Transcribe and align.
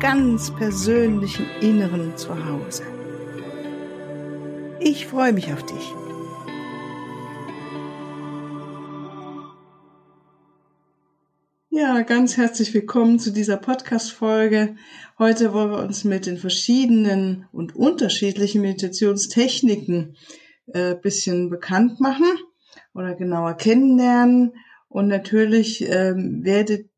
ganz 0.00 0.50
persönlichen 0.50 1.46
Inneren 1.60 2.16
zu 2.16 2.30
Hause. 2.30 2.84
Ich 4.80 5.06
freue 5.06 5.34
mich 5.34 5.52
auf 5.52 5.62
dich. 5.66 5.94
Ja, 11.68 12.00
ganz 12.00 12.38
herzlich 12.38 12.72
willkommen 12.72 13.18
zu 13.18 13.30
dieser 13.30 13.58
Podcast-Folge. 13.58 14.76
Heute 15.18 15.52
wollen 15.52 15.70
wir 15.70 15.82
uns 15.82 16.04
mit 16.04 16.24
den 16.24 16.38
verschiedenen 16.38 17.46
und 17.52 17.76
unterschiedlichen 17.76 18.62
Meditationstechniken 18.62 20.16
äh, 20.68 20.94
bisschen 20.94 21.50
bekannt 21.50 22.00
machen 22.00 22.26
oder 22.94 23.14
genauer 23.14 23.54
kennenlernen. 23.54 24.54
Und 24.88 25.08
natürlich 25.08 25.86
ähm, 25.86 26.42
werdet 26.42 26.89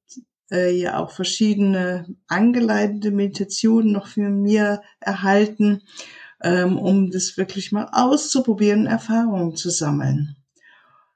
äh, 0.52 0.70
ja 0.70 0.98
auch 0.98 1.10
verschiedene 1.10 2.06
angeleitete 2.28 3.10
Meditationen 3.10 3.92
noch 3.92 4.06
für 4.06 4.28
mir 4.28 4.82
erhalten, 5.00 5.82
ähm, 6.42 6.78
um 6.78 7.10
das 7.10 7.36
wirklich 7.36 7.72
mal 7.72 7.88
auszuprobieren, 7.90 8.86
Erfahrungen 8.86 9.56
zu 9.56 9.70
sammeln. 9.70 10.36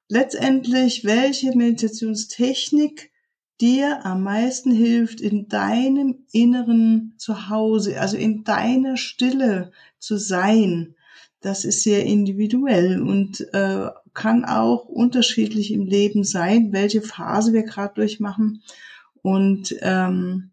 Letztendlich, 0.09 1.05
welche 1.05 1.57
Meditationstechnik 1.57 3.11
dir 3.61 4.05
am 4.05 4.23
meisten 4.23 4.71
hilft, 4.71 5.21
in 5.21 5.49
deinem 5.49 6.27
inneren 6.33 7.15
Zuhause, 7.19 8.01
also 8.01 8.17
in 8.17 8.45
deiner 8.45 8.97
Stille 8.97 9.73
zu 9.99 10.17
sein, 10.17 10.95
das 11.41 11.65
ist 11.65 11.83
sehr 11.83 12.05
individuell 12.05 13.01
und 13.01 13.41
äh, 13.53 13.91
kann 14.15 14.45
auch 14.45 14.87
unterschiedlich 14.87 15.73
im 15.73 15.87
Leben 15.87 16.25
sein, 16.25 16.73
welche 16.73 17.03
Phase 17.03 17.53
wir 17.53 17.63
gerade 17.63 17.95
durchmachen. 17.95 18.63
Und 19.27 19.75
ähm, 19.81 20.53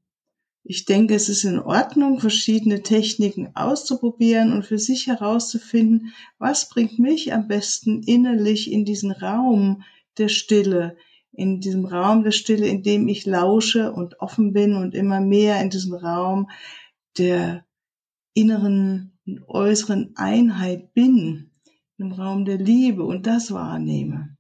ich 0.64 0.86
denke, 0.86 1.14
es 1.14 1.30
ist 1.30 1.44
in 1.44 1.60
Ordnung, 1.60 2.20
verschiedene 2.20 2.82
Techniken 2.82 3.56
auszuprobieren 3.56 4.52
und 4.52 4.66
für 4.66 4.80
sich 4.80 5.06
herauszufinden, 5.06 6.12
was 6.40 6.70
bringt 6.70 6.98
mich 6.98 7.32
am 7.34 7.48
besten 7.48 8.02
innerlich 8.02 8.72
in 8.72 8.84
diesen 8.84 9.12
Raum 9.12 9.84
der 10.18 10.28
Stille, 10.28 10.98
in 11.32 11.60
diesem 11.60 11.86
Raum 11.86 12.24
der 12.24 12.32
Stille, 12.32 12.66
in 12.66 12.82
dem 12.82 13.08
ich 13.08 13.28
lausche 13.28 13.94
und 13.94 14.20
offen 14.20 14.54
bin 14.54 14.76
und 14.76 14.96
immer 14.96 15.22
mehr 15.22 15.62
in 15.62 15.70
diesem 15.70 15.94
Raum 15.94 16.50
der 17.20 17.68
inneren 18.34 19.20
und 19.28 19.48
äußeren 19.50 20.14
Einheit 20.16 20.96
bin, 20.96 21.52
im 22.00 22.12
Raum 22.12 22.46
der 22.46 22.58
Liebe 22.58 23.04
und 23.04 23.28
das 23.28 23.52
wahrnehme. 23.52 24.33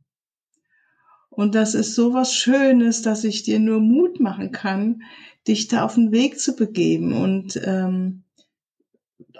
Und 1.35 1.55
das 1.55 1.73
ist 1.73 1.95
so 1.95 2.13
was 2.13 2.33
Schönes, 2.33 3.01
dass 3.01 3.23
ich 3.23 3.43
dir 3.43 3.59
nur 3.59 3.79
Mut 3.79 4.19
machen 4.19 4.51
kann, 4.51 5.03
dich 5.47 5.67
da 5.67 5.83
auf 5.83 5.95
den 5.95 6.11
Weg 6.11 6.39
zu 6.39 6.55
begeben 6.55 7.13
und 7.13 7.59
ähm, 7.63 8.23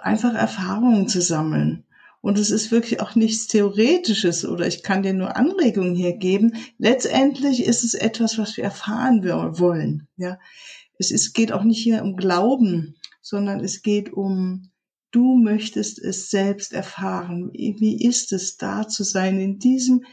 einfach 0.00 0.34
Erfahrungen 0.34 1.08
zu 1.08 1.22
sammeln. 1.22 1.84
Und 2.20 2.38
es 2.38 2.50
ist 2.50 2.70
wirklich 2.70 3.00
auch 3.00 3.14
nichts 3.14 3.46
Theoretisches 3.46 4.46
oder 4.46 4.66
ich 4.66 4.82
kann 4.82 5.02
dir 5.02 5.12
nur 5.12 5.36
Anregungen 5.36 5.94
hier 5.94 6.14
geben. 6.16 6.54
Letztendlich 6.78 7.64
ist 7.64 7.84
es 7.84 7.94
etwas, 7.94 8.38
was 8.38 8.56
wir 8.56 8.64
erfahren 8.64 9.22
wollen. 9.24 10.08
Ja, 10.16 10.38
es 10.98 11.10
ist, 11.10 11.34
geht 11.34 11.52
auch 11.52 11.64
nicht 11.64 11.82
hier 11.82 12.02
um 12.02 12.16
Glauben, 12.16 12.96
sondern 13.20 13.60
es 13.60 13.82
geht 13.82 14.12
um 14.12 14.70
Du 15.10 15.36
möchtest 15.36 16.00
es 16.00 16.28
selbst 16.28 16.72
erfahren. 16.72 17.52
Wie 17.52 18.04
ist 18.04 18.32
es, 18.32 18.56
da 18.56 18.88
zu 18.88 19.04
sein 19.04 19.38
in 19.38 19.60
diesem 19.60 20.04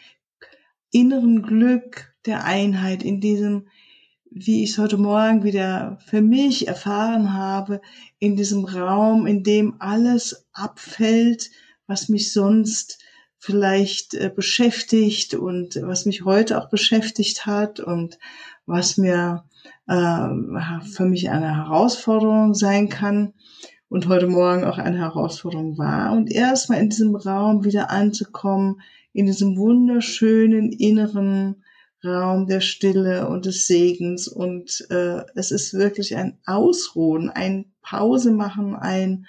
inneren 0.92 1.42
Glück 1.42 2.14
der 2.26 2.44
Einheit, 2.46 3.04
in 3.04 3.20
diesem, 3.20 3.68
wie 4.30 4.64
ich 4.64 4.72
es 4.72 4.78
heute 4.78 4.98
Morgen 4.98 5.44
wieder 5.44 5.98
für 6.06 6.22
mich 6.22 6.68
erfahren 6.68 7.34
habe, 7.34 7.82
in 8.20 8.36
diesem 8.36 8.66
Raum, 8.66 9.28
in 9.28 9.44
dem 9.44 9.76
alles 9.80 10.48
abfällt, 10.54 11.50
was 11.88 12.10
mich 12.10 12.32
sonst 12.32 13.00
vielleicht 13.38 14.14
äh, 14.14 14.32
beschäftigt 14.34 15.34
und 15.34 15.76
was 15.82 16.06
mich 16.06 16.24
heute 16.24 16.62
auch 16.62 16.70
beschäftigt 16.70 17.46
hat 17.46 17.80
und 17.80 18.20
was 18.66 18.98
mir 18.98 19.46
äh, 19.88 20.28
für 20.94 21.06
mich 21.06 21.30
eine 21.30 21.56
Herausforderung 21.56 22.54
sein 22.54 22.88
kann 22.88 23.34
und 23.90 24.08
heute 24.08 24.28
Morgen 24.28 24.64
auch 24.64 24.78
eine 24.78 25.00
Herausforderung 25.00 25.78
war. 25.78 26.14
Und 26.14 26.32
erstmal 26.32 26.80
in 26.80 26.90
diesem 26.90 27.16
Raum 27.16 27.66
wieder 27.66 27.90
anzukommen, 27.90 28.82
in 29.14 29.26
diesem 29.26 29.58
wunderschönen 29.58 30.72
inneren 30.72 31.64
Raum 32.04 32.48
der 32.48 32.62
Stille 32.62 33.28
und 33.28 33.46
des 33.46 33.68
Segens. 33.68 34.28
Und 34.28 34.86
äh, 34.90 35.22
es 35.36 35.52
ist 35.52 35.74
wirklich 35.74 36.16
ein 36.16 36.40
Ausruhen, 36.46 37.30
ein 37.30 37.72
Pause 37.82 38.32
machen, 38.32 38.76
ein 38.76 39.28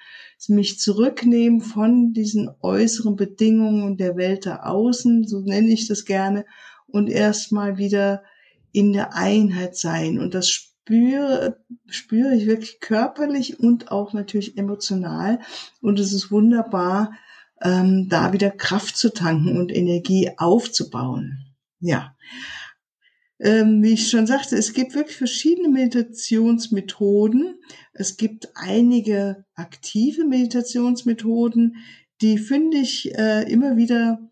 mich 0.49 0.81
zurücknehmen 0.81 1.61
von 1.61 2.13
diesen 2.13 2.51
äußeren 2.61 3.15
Bedingungen 3.15 3.97
der 3.97 4.17
Welt 4.17 4.47
da 4.47 4.63
außen, 4.65 5.27
so 5.27 5.41
nenne 5.41 5.71
ich 5.71 5.87
das 5.87 6.05
gerne, 6.05 6.45
und 6.89 7.09
erstmal 7.09 7.79
wieder 7.79 8.25
in 8.73 8.93
der 8.93 9.15
Einheit 9.15 9.77
sein. 9.77 10.19
Und 10.19 10.35
das 10.35 10.49
spüre, 10.49 11.61
spüre 11.87 12.35
ich 12.35 12.47
wirklich 12.47 12.81
körperlich 12.81 13.61
und 13.61 13.91
auch 13.93 14.13
natürlich 14.13 14.59
emotional. 14.59 15.41
Und 15.81 16.01
es 16.01 16.13
ist 16.13 16.31
wunderbar, 16.31 17.13
ähm, 17.63 18.09
da 18.09 18.33
wieder 18.33 18.51
Kraft 18.51 18.97
zu 18.97 19.13
tanken 19.13 19.59
und 19.59 19.75
Energie 19.75 20.31
aufzubauen. 20.37 21.55
Ja. 21.81 22.17
Ähm, 23.41 23.83
wie 23.83 23.95
ich 23.95 24.09
schon 24.09 24.27
sagte, 24.27 24.57
es 24.57 24.73
gibt 24.73 24.95
wirklich 24.95 25.17
verschiedene 25.17 25.69
Meditationsmethoden. 25.69 27.61
Es 27.93 28.17
gibt 28.17 28.51
einige 28.55 29.45
aktive 29.55 30.25
Meditationsmethoden, 30.25 31.77
die 32.21 32.39
finde 32.39 32.79
ich 32.79 33.13
äh, 33.17 33.43
immer 33.51 33.77
wieder 33.77 34.31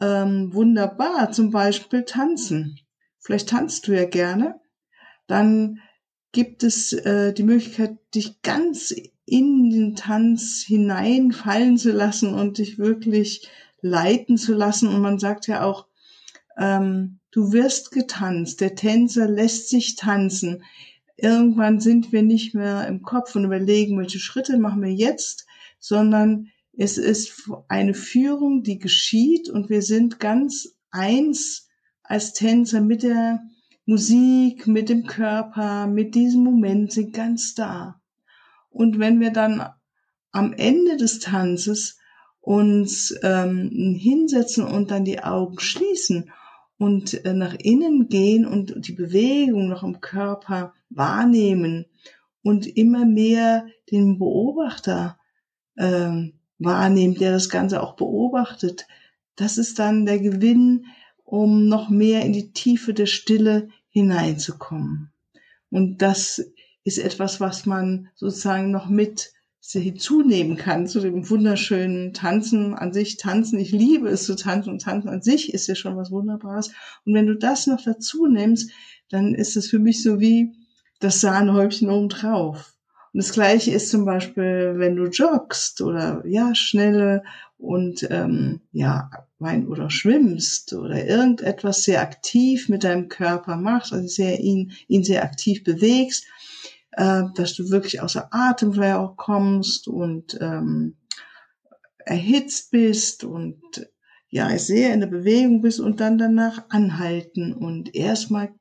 ähm, 0.00 0.54
wunderbar. 0.54 1.32
Zum 1.32 1.50
Beispiel 1.50 2.04
tanzen. 2.04 2.78
Vielleicht 3.18 3.48
tanzt 3.48 3.88
du 3.88 3.92
ja 3.92 4.04
gerne. 4.04 4.60
Dann 5.26 5.80
gibt 6.30 6.62
es 6.62 6.92
äh, 6.92 7.32
die 7.32 7.42
Möglichkeit, 7.42 7.98
dich 8.14 8.40
ganz 8.42 8.94
in 9.26 9.70
den 9.70 9.96
Tanz 9.96 10.64
hineinfallen 10.66 11.78
zu 11.78 11.92
lassen 11.92 12.34
und 12.34 12.58
dich 12.58 12.78
wirklich 12.78 13.48
leiten 13.80 14.36
zu 14.36 14.54
lassen. 14.54 14.88
Und 14.88 15.00
man 15.00 15.18
sagt 15.18 15.46
ja 15.46 15.64
auch, 15.64 15.86
ähm, 16.58 17.20
du 17.30 17.52
wirst 17.52 17.90
getanzt, 17.90 18.60
der 18.60 18.74
Tänzer 18.74 19.28
lässt 19.28 19.68
sich 19.68 19.96
tanzen. 19.96 20.62
Irgendwann 21.16 21.80
sind 21.80 22.12
wir 22.12 22.22
nicht 22.22 22.54
mehr 22.54 22.86
im 22.86 23.02
Kopf 23.02 23.34
und 23.36 23.44
überlegen, 23.44 23.98
welche 23.98 24.18
Schritte 24.18 24.58
machen 24.58 24.82
wir 24.82 24.92
jetzt, 24.92 25.46
sondern 25.78 26.50
es 26.76 26.98
ist 26.98 27.50
eine 27.68 27.94
Führung, 27.94 28.62
die 28.62 28.78
geschieht 28.78 29.48
und 29.48 29.70
wir 29.70 29.82
sind 29.82 30.18
ganz 30.18 30.76
eins 30.90 31.68
als 32.02 32.32
Tänzer 32.32 32.80
mit 32.80 33.02
der 33.02 33.42
Musik, 33.86 34.66
mit 34.66 34.88
dem 34.88 35.06
Körper, 35.06 35.86
mit 35.86 36.14
diesem 36.14 36.42
Moment, 36.42 36.92
sind 36.92 37.12
ganz 37.12 37.54
da. 37.54 38.00
Und 38.74 38.98
wenn 38.98 39.20
wir 39.20 39.30
dann 39.30 39.64
am 40.32 40.52
Ende 40.52 40.96
des 40.96 41.20
Tanzes 41.20 41.96
uns 42.40 43.14
ähm, 43.22 43.96
hinsetzen 43.98 44.64
und 44.64 44.90
dann 44.90 45.04
die 45.04 45.22
Augen 45.22 45.60
schließen 45.60 46.32
und 46.76 47.24
äh, 47.24 47.32
nach 47.32 47.54
innen 47.54 48.08
gehen 48.08 48.44
und 48.44 48.86
die 48.88 48.92
Bewegung 48.92 49.68
noch 49.68 49.84
im 49.84 50.00
Körper 50.00 50.74
wahrnehmen 50.90 51.86
und 52.42 52.66
immer 52.66 53.06
mehr 53.06 53.66
den 53.92 54.18
Beobachter 54.18 55.18
äh, 55.76 56.30
wahrnehmen, 56.58 57.14
der 57.14 57.30
das 57.30 57.48
Ganze 57.48 57.80
auch 57.80 57.94
beobachtet, 57.94 58.86
das 59.36 59.56
ist 59.56 59.78
dann 59.78 60.04
der 60.04 60.18
Gewinn, 60.18 60.86
um 61.22 61.68
noch 61.68 61.90
mehr 61.90 62.22
in 62.22 62.32
die 62.32 62.52
Tiefe 62.52 62.92
der 62.92 63.06
Stille 63.06 63.68
hineinzukommen. 63.88 65.12
Und 65.70 66.02
das 66.02 66.44
ist 66.84 66.98
etwas, 66.98 67.40
was 67.40 67.66
man 67.66 68.08
sozusagen 68.14 68.70
noch 68.70 68.88
mit 68.88 69.32
hinzunehmen 69.72 70.56
kann 70.56 70.86
zu 70.86 71.00
dem 71.00 71.28
wunderschönen 71.28 72.12
Tanzen 72.12 72.74
an 72.74 72.92
sich. 72.92 73.16
Tanzen, 73.16 73.58
ich 73.58 73.72
liebe 73.72 74.08
es 74.08 74.24
zu 74.24 74.36
tanzen 74.36 74.70
und 74.70 74.82
Tanzen 74.82 75.08
an 75.08 75.22
sich 75.22 75.54
ist 75.54 75.66
ja 75.66 75.74
schon 75.74 75.96
was 75.96 76.10
Wunderbares. 76.10 76.70
Und 77.04 77.14
wenn 77.14 77.26
du 77.26 77.34
das 77.34 77.66
noch 77.66 77.82
dazu 77.82 78.26
nimmst, 78.26 78.70
dann 79.10 79.34
ist 79.34 79.56
es 79.56 79.68
für 79.68 79.78
mich 79.78 80.02
so 80.02 80.20
wie 80.20 80.52
das 81.00 81.20
Sahnehäubchen 81.20 81.90
oben 81.90 82.10
drauf. 82.10 82.74
Und 83.12 83.22
das 83.22 83.32
Gleiche 83.32 83.70
ist 83.70 83.90
zum 83.90 84.04
Beispiel, 84.04 84.74
wenn 84.76 84.96
du 84.96 85.06
joggst 85.06 85.80
oder 85.80 86.24
ja 86.26 86.54
schnelle 86.54 87.22
und 87.56 88.06
ähm, 88.10 88.60
ja 88.72 89.08
wein 89.38 89.68
oder 89.68 89.88
schwimmst 89.88 90.72
oder 90.72 91.06
irgendetwas 91.06 91.84
sehr 91.84 92.00
aktiv 92.00 92.68
mit 92.68 92.84
deinem 92.84 93.08
Körper 93.08 93.56
machst, 93.56 93.92
also 93.92 94.08
sehr 94.08 94.40
ihn 94.40 94.72
ihn 94.88 95.04
sehr 95.04 95.22
aktiv 95.22 95.62
bewegst, 95.62 96.26
äh, 96.96 97.24
dass 97.34 97.54
du 97.54 97.70
wirklich 97.70 98.00
außer 98.00 98.28
Atem 98.30 98.72
vielleicht 98.72 98.96
auch 98.96 99.16
kommst 99.16 99.88
und 99.88 100.38
ähm, 100.40 100.96
erhitzt 101.98 102.70
bist 102.70 103.24
und 103.24 103.60
ja 104.28 104.56
sehr 104.58 104.92
in 104.92 105.00
der 105.00 105.06
Bewegung 105.06 105.60
bist 105.60 105.80
und 105.80 106.00
dann 106.00 106.18
danach 106.18 106.64
anhalten 106.68 107.52
und 107.52 107.94
erstmal 107.94 108.52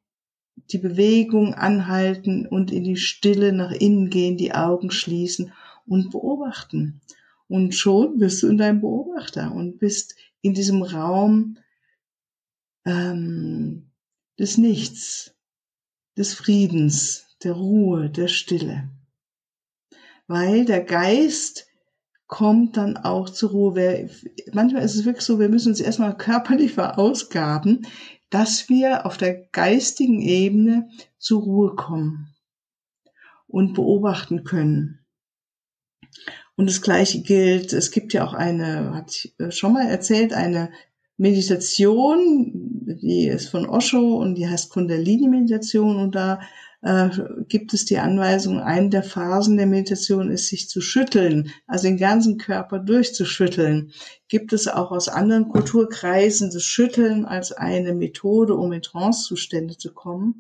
die 0.72 0.78
Bewegung 0.78 1.54
anhalten 1.54 2.48
und 2.48 2.72
in 2.72 2.84
die 2.84 2.98
Stille 2.98 3.54
nach 3.54 3.72
innen 3.72 4.10
gehen, 4.10 4.38
die 4.38 4.54
Augen 4.54 4.92
schließen 4.92 5.52
und 5.86 6.12
beobachten. 6.12 7.02
Und 7.48 7.76
schon 7.76 8.18
bist 8.18 8.42
du 8.42 8.48
in 8.48 8.58
deinem 8.58 8.82
Beobachter 8.82 9.54
und 9.54 9.80
bist 9.80 10.16
in 10.42 10.54
diesem 10.54 10.84
Raum 10.84 11.58
ähm, 12.86 13.92
des 14.40 14.58
Nichts, 14.58 15.36
des 16.18 16.34
Friedens, 16.34 17.33
der 17.44 17.54
Ruhe, 17.54 18.10
der 18.10 18.28
Stille. 18.28 18.90
Weil 20.28 20.66
der 20.66 20.84
Geist 20.84 21.68
kommt 22.28 22.78
dann 22.78 22.98
auch 22.98 23.30
zur 23.30 23.52
Ruhe. 23.52 24.10
Manchmal 24.54 24.84
ist 24.84 24.96
es 24.96 25.06
wirklich 25.06 25.26
so, 25.26 25.40
wir 25.40 25.50
müssen 25.50 25.70
uns 25.70 25.80
erstmal 25.80 26.18
körperlich 26.18 26.74
verausgaben, 26.74 27.86
dass 28.30 28.70
wir 28.70 29.06
auf 29.06 29.18
der 29.18 29.46
geistigen 29.52 30.22
Ebene 30.22 30.90
zur 31.20 31.44
Ruhe 31.44 31.76
kommen 31.76 32.34
und 33.48 33.74
beobachten 33.74 34.44
können. 34.44 35.06
Und 36.56 36.68
das 36.68 36.82
Gleiche 36.82 37.22
gilt, 37.22 37.74
es 37.74 37.92
gibt 37.92 38.14
ja 38.14 38.26
auch 38.26 38.34
eine, 38.34 38.96
hatte 38.96 39.12
ich 39.12 39.40
äh, 39.40 39.52
schon 39.52 39.74
mal 39.74 39.88
erzählt, 39.88 40.34
eine 40.34 40.72
Meditation, 41.18 42.52
die 43.02 43.28
ist 43.28 43.50
von 43.50 43.68
Osho 43.68 44.18
und 44.18 44.36
die 44.36 44.48
heißt 44.48 44.72
Kundalini-Meditation 44.72 45.98
und 45.98 46.16
da 46.16 46.40
äh, 46.82 47.10
gibt 47.48 47.74
es 47.74 47.86
die 47.86 47.98
Anweisung, 47.98 48.60
eine 48.60 48.90
der 48.90 49.04
Phasen 49.04 49.56
der 49.58 49.68
Meditation 49.68 50.30
ist, 50.30 50.48
sich 50.48 50.68
zu 50.68 50.82
schütteln, 50.82 51.52
also 51.68 51.88
den 51.88 51.98
ganzen 51.98 52.38
Körper 52.38 52.80
durchzuschütteln. 52.80 53.92
Gibt 54.28 54.54
es 54.54 54.68
auch 54.68 54.92
aus 54.92 55.08
anderen 55.08 55.48
Kulturkreisen 55.48 56.52
das 56.52 56.64
Schütteln 56.64 57.26
als 57.26 57.52
eine 57.52 57.94
Methode, 57.94 58.56
um 58.56 58.74
in 58.74 58.82
Trancezustände 58.82 59.78
zu 59.78 59.94
kommen. 59.94 60.40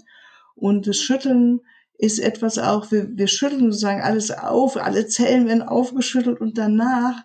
Und 0.55 0.87
das 0.87 0.97
Schütteln 0.97 1.61
ist 1.97 2.19
etwas 2.19 2.57
auch, 2.57 2.91
wir, 2.91 3.07
wir 3.15 3.27
schütteln 3.27 3.71
sozusagen 3.71 4.01
alles 4.01 4.31
auf, 4.31 4.75
alle 4.75 5.07
Zellen 5.07 5.47
werden 5.47 5.61
aufgeschüttelt 5.61 6.41
und 6.41 6.57
danach 6.57 7.23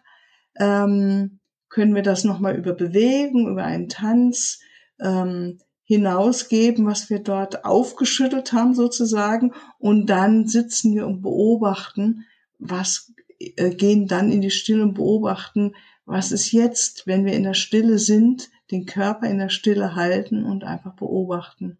ähm, 0.60 1.38
können 1.69 1.94
wir 1.94 2.03
das 2.03 2.25
nochmal 2.25 2.56
über 2.56 2.73
Bewegung, 2.73 3.49
über 3.49 3.65
einen 3.65 3.88
Tanz, 3.88 4.61
ähm, 5.00 5.59
hinausgeben, 5.88 6.85
was 6.85 7.09
wir 7.09 7.20
dort 7.20 7.65
aufgeschüttet 7.65 8.53
haben 8.53 8.75
sozusagen. 8.75 9.53
Und 9.79 10.06
dann 10.06 10.47
sitzen 10.47 10.94
wir 10.94 11.06
und 11.06 11.23
beobachten, 11.23 12.26
was 12.59 13.12
äh, 13.38 13.70
gehen 13.70 14.06
dann 14.06 14.31
in 14.31 14.43
die 14.43 14.50
Stille 14.50 14.82
und 14.82 14.94
beobachten, 14.94 15.73
was 16.05 16.31
ist 16.31 16.53
jetzt, 16.53 17.06
wenn 17.06 17.25
wir 17.25 17.32
in 17.32 17.43
der 17.43 17.55
Stille 17.55 17.99
sind, 17.99 18.50
den 18.70 18.85
Körper 18.85 19.29
in 19.29 19.38
der 19.38 19.49
Stille 19.49 19.94
halten 19.94 20.44
und 20.44 20.62
einfach 20.62 20.94
beobachten. 20.94 21.79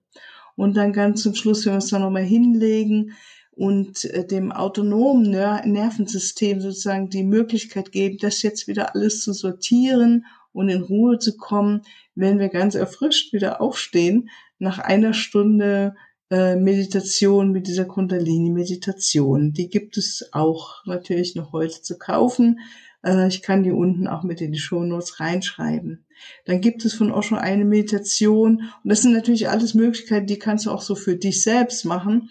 Und 0.57 0.77
dann 0.77 0.95
ganz 0.95 1.23
zum 1.23 1.35
Schluss, 1.35 1.67
wenn 1.67 1.73
wir 1.73 1.77
uns 1.77 1.91
dann 1.91 2.03
nochmal 2.03 2.25
hinlegen 2.25 3.13
und 3.59 4.05
äh, 4.05 4.25
dem 4.25 4.53
autonomen 4.53 5.31
Nervensystem 5.31 6.61
sozusagen 6.61 7.11
die 7.11 7.25
Möglichkeit 7.25 7.91
geben, 7.91 8.19
das 8.21 8.43
jetzt 8.43 8.69
wieder 8.69 8.95
alles 8.95 9.23
zu 9.23 9.33
sortieren 9.33 10.27
und 10.53 10.69
in 10.69 10.83
Ruhe 10.83 11.19
zu 11.19 11.37
kommen, 11.37 11.83
wenn 12.15 12.39
wir 12.39 12.51
ganz 12.51 12.77
erfrischt 12.77 13.33
wieder 13.33 13.61
aufstehen 13.61 14.31
nach 14.61 14.79
einer 14.79 15.13
Stunde 15.13 15.97
äh, 16.31 16.55
Meditation 16.55 17.51
mit 17.51 17.67
dieser 17.67 17.85
Kundalini-Meditation. 17.85 19.53
Die 19.53 19.69
gibt 19.69 19.97
es 19.97 20.29
auch 20.33 20.85
natürlich 20.87 21.35
noch 21.35 21.53
heute 21.53 21.83
zu 21.83 21.99
kaufen. 21.99 22.61
Äh, 23.05 23.27
ich 23.27 23.43
kann 23.43 23.65
die 23.65 23.73
unten 23.73 24.07
auch 24.07 24.23
mit 24.23 24.41
in 24.41 24.53
die 24.53 24.61
Shownotes 24.61 25.19
reinschreiben. 25.19 26.07
Dann 26.45 26.61
gibt 26.61 26.85
es 26.85 26.95
von 26.95 27.11
Osho 27.11 27.35
eine 27.35 27.65
Meditation 27.65 28.71
und 28.85 28.89
das 28.89 29.03
sind 29.03 29.15
natürlich 29.15 29.49
alles 29.49 29.75
Möglichkeiten, 29.75 30.27
die 30.27 30.39
kannst 30.39 30.67
du 30.67 30.71
auch 30.71 30.83
so 30.83 30.95
für 30.95 31.17
dich 31.17 31.43
selbst 31.43 31.85
machen 31.85 32.31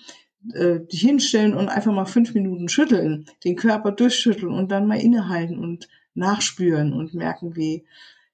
äh, 0.54 0.80
hinstellen 0.90 1.54
und 1.54 1.70
einfach 1.70 1.94
mal 1.94 2.06
fünf 2.06 2.34
Minuten 2.34 2.70
schütteln, 2.70 3.26
den 3.44 3.56
Körper 3.56 3.92
durchschütteln 3.92 4.54
und 4.54 4.72
dann 4.72 4.88
mal 4.88 5.00
innehalten 5.00 5.60
und 5.60 5.88
nachspüren 6.14 6.94
und 6.94 7.14
merken, 7.14 7.56
wie 7.56 7.86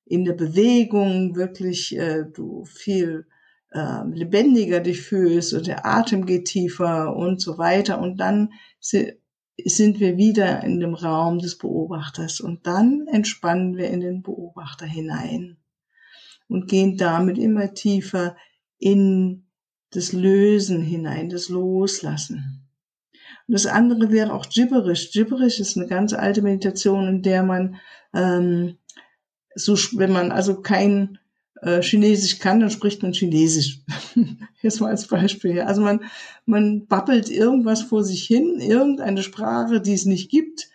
in 0.05 0.25
der 0.25 0.33
Bewegung 0.33 1.35
wirklich 1.35 1.97
äh, 1.97 2.25
du 2.31 2.65
viel 2.65 3.25
äh, 3.71 4.03
lebendiger 4.07 4.79
dich 4.79 5.01
fühlst 5.01 5.53
und 5.53 5.67
der 5.67 5.85
Atem 5.85 6.25
geht 6.25 6.45
tiefer 6.45 7.15
und 7.15 7.41
so 7.41 7.57
weiter. 7.57 7.99
Und 7.99 8.17
dann 8.17 8.51
sind 8.79 9.99
wir 9.99 10.17
wieder 10.17 10.63
in 10.63 10.79
dem 10.79 10.93
Raum 10.93 11.39
des 11.39 11.57
Beobachters 11.57 12.39
und 12.39 12.67
dann 12.67 13.07
entspannen 13.07 13.77
wir 13.77 13.89
in 13.89 14.01
den 14.01 14.21
Beobachter 14.21 14.85
hinein 14.85 15.57
und 16.47 16.67
gehen 16.67 16.97
damit 16.97 17.37
immer 17.37 17.73
tiefer 17.73 18.35
in 18.77 19.45
das 19.95 20.13
Lösen 20.13 20.81
hinein, 20.81 21.29
das 21.29 21.49
Loslassen. 21.49 22.63
Und 23.47 23.53
das 23.53 23.65
andere 23.65 24.11
wäre 24.11 24.33
auch 24.33 24.47
Gibberish. 24.49 25.11
Gibberish 25.11 25.59
ist 25.59 25.77
eine 25.77 25.87
ganz 25.87 26.13
alte 26.13 26.41
Meditation, 26.41 27.07
in 27.07 27.21
der 27.21 27.43
man 27.43 27.75
ähm, 28.13 28.77
so, 29.55 29.75
wenn 29.97 30.11
man 30.11 30.31
also 30.31 30.61
kein 30.61 31.19
äh, 31.61 31.81
Chinesisch 31.81 32.39
kann, 32.39 32.59
dann 32.59 32.71
spricht 32.71 33.03
man 33.03 33.13
Chinesisch. 33.13 33.81
Jetzt 34.61 34.79
mal 34.79 34.89
als 34.89 35.07
Beispiel. 35.07 35.61
Also 35.61 35.81
man, 35.81 36.01
man 36.45 36.87
babbelt 36.87 37.29
irgendwas 37.29 37.83
vor 37.83 38.03
sich 38.03 38.23
hin, 38.23 38.59
irgendeine 38.59 39.23
Sprache, 39.23 39.81
die 39.81 39.93
es 39.93 40.05
nicht 40.05 40.31
gibt. 40.31 40.69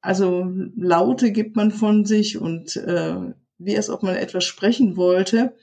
Also 0.00 0.50
Laute 0.76 1.32
gibt 1.32 1.56
man 1.56 1.70
von 1.70 2.04
sich 2.04 2.38
und 2.38 2.76
äh, 2.76 3.16
wie 3.58 3.76
als 3.76 3.90
ob 3.90 4.02
man 4.02 4.14
etwas 4.14 4.44
sprechen 4.44 4.96
wollte 4.96 5.54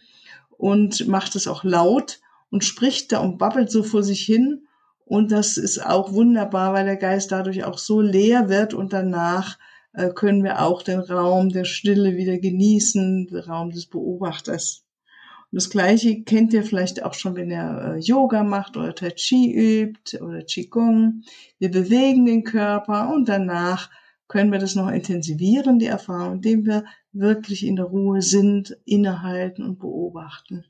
und 0.58 1.08
macht 1.08 1.36
es 1.36 1.48
auch 1.48 1.64
laut 1.64 2.20
und 2.50 2.64
spricht 2.64 3.12
da 3.12 3.20
und 3.20 3.38
babbelt 3.38 3.72
so 3.72 3.84
vor 3.84 4.04
sich 4.04 4.22
hin. 4.22 4.68
Und 5.06 5.32
das 5.32 5.58
ist 5.58 5.86
auch 5.86 6.14
wunderbar, 6.14 6.74
weil 6.74 6.86
der 6.86 6.98
Geist 6.98 7.32
dadurch 7.32 7.64
auch 7.64 7.78
so 7.78 8.02
leer 8.02 8.50
wird 8.50 8.74
und 8.74 8.92
danach 8.94 9.58
äh, 9.94 10.10
können 10.10 10.44
wir 10.44 10.62
auch 10.62 10.82
den 10.82 11.00
Raum 11.00 11.50
der 11.50 11.66
Stille 11.66 12.16
wieder 12.16 12.38
genießen, 12.38 13.28
den 13.28 13.40
Raum 13.40 13.72
des 13.72 13.86
Beobachters. 13.86 14.84
Und 15.52 15.62
das 15.62 15.70
Gleiche 15.70 16.24
kennt 16.24 16.54
ihr 16.54 16.64
vielleicht 16.64 17.04
auch 17.04 17.14
schon, 17.14 17.36
wenn 17.36 17.52
ihr 17.52 17.96
äh, 17.96 18.00
Yoga 18.00 18.44
macht 18.44 18.78
oder 18.78 18.96
Tai 18.96 19.12
Chi 19.12 19.54
übt 19.54 20.20
oder 20.20 20.42
Qigong. 20.42 21.22
Wir 21.60 21.72
bewegen 21.72 22.26
den 22.26 22.44
Körper 22.44 23.14
und 23.14 23.30
danach 23.30 23.90
können 24.28 24.52
wir 24.52 24.60
das 24.60 24.76
noch 24.76 24.90
intensivieren, 24.90 25.80
die 25.80 25.86
Erfahrung, 25.86 26.36
indem 26.36 26.66
wir 26.66 26.86
wirklich 27.12 27.66
in 27.66 27.76
der 27.76 27.86
Ruhe 27.86 28.22
sind, 28.22 28.78
innehalten 28.86 29.64
und 29.64 29.80
beobachten. 29.80 30.66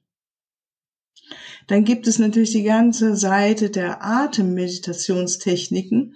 Dann 1.68 1.84
gibt 1.84 2.08
es 2.08 2.18
natürlich 2.20 2.52
die 2.52 2.64
ganze 2.64 3.16
Seite 3.16 3.70
der 3.70 4.04
Atemmeditationstechniken. 4.04 6.16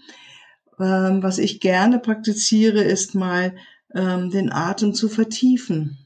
Ähm, 0.80 1.24
was 1.24 1.40
ich 1.40 1.60
gerne 1.60 2.00
praktiziere, 2.00 2.84
ist 2.84 3.16
mal 3.16 3.56
ähm, 3.94 4.30
den 4.30 4.52
Atem 4.52 4.94
zu 4.94 5.10
vertiefen. 5.10 5.98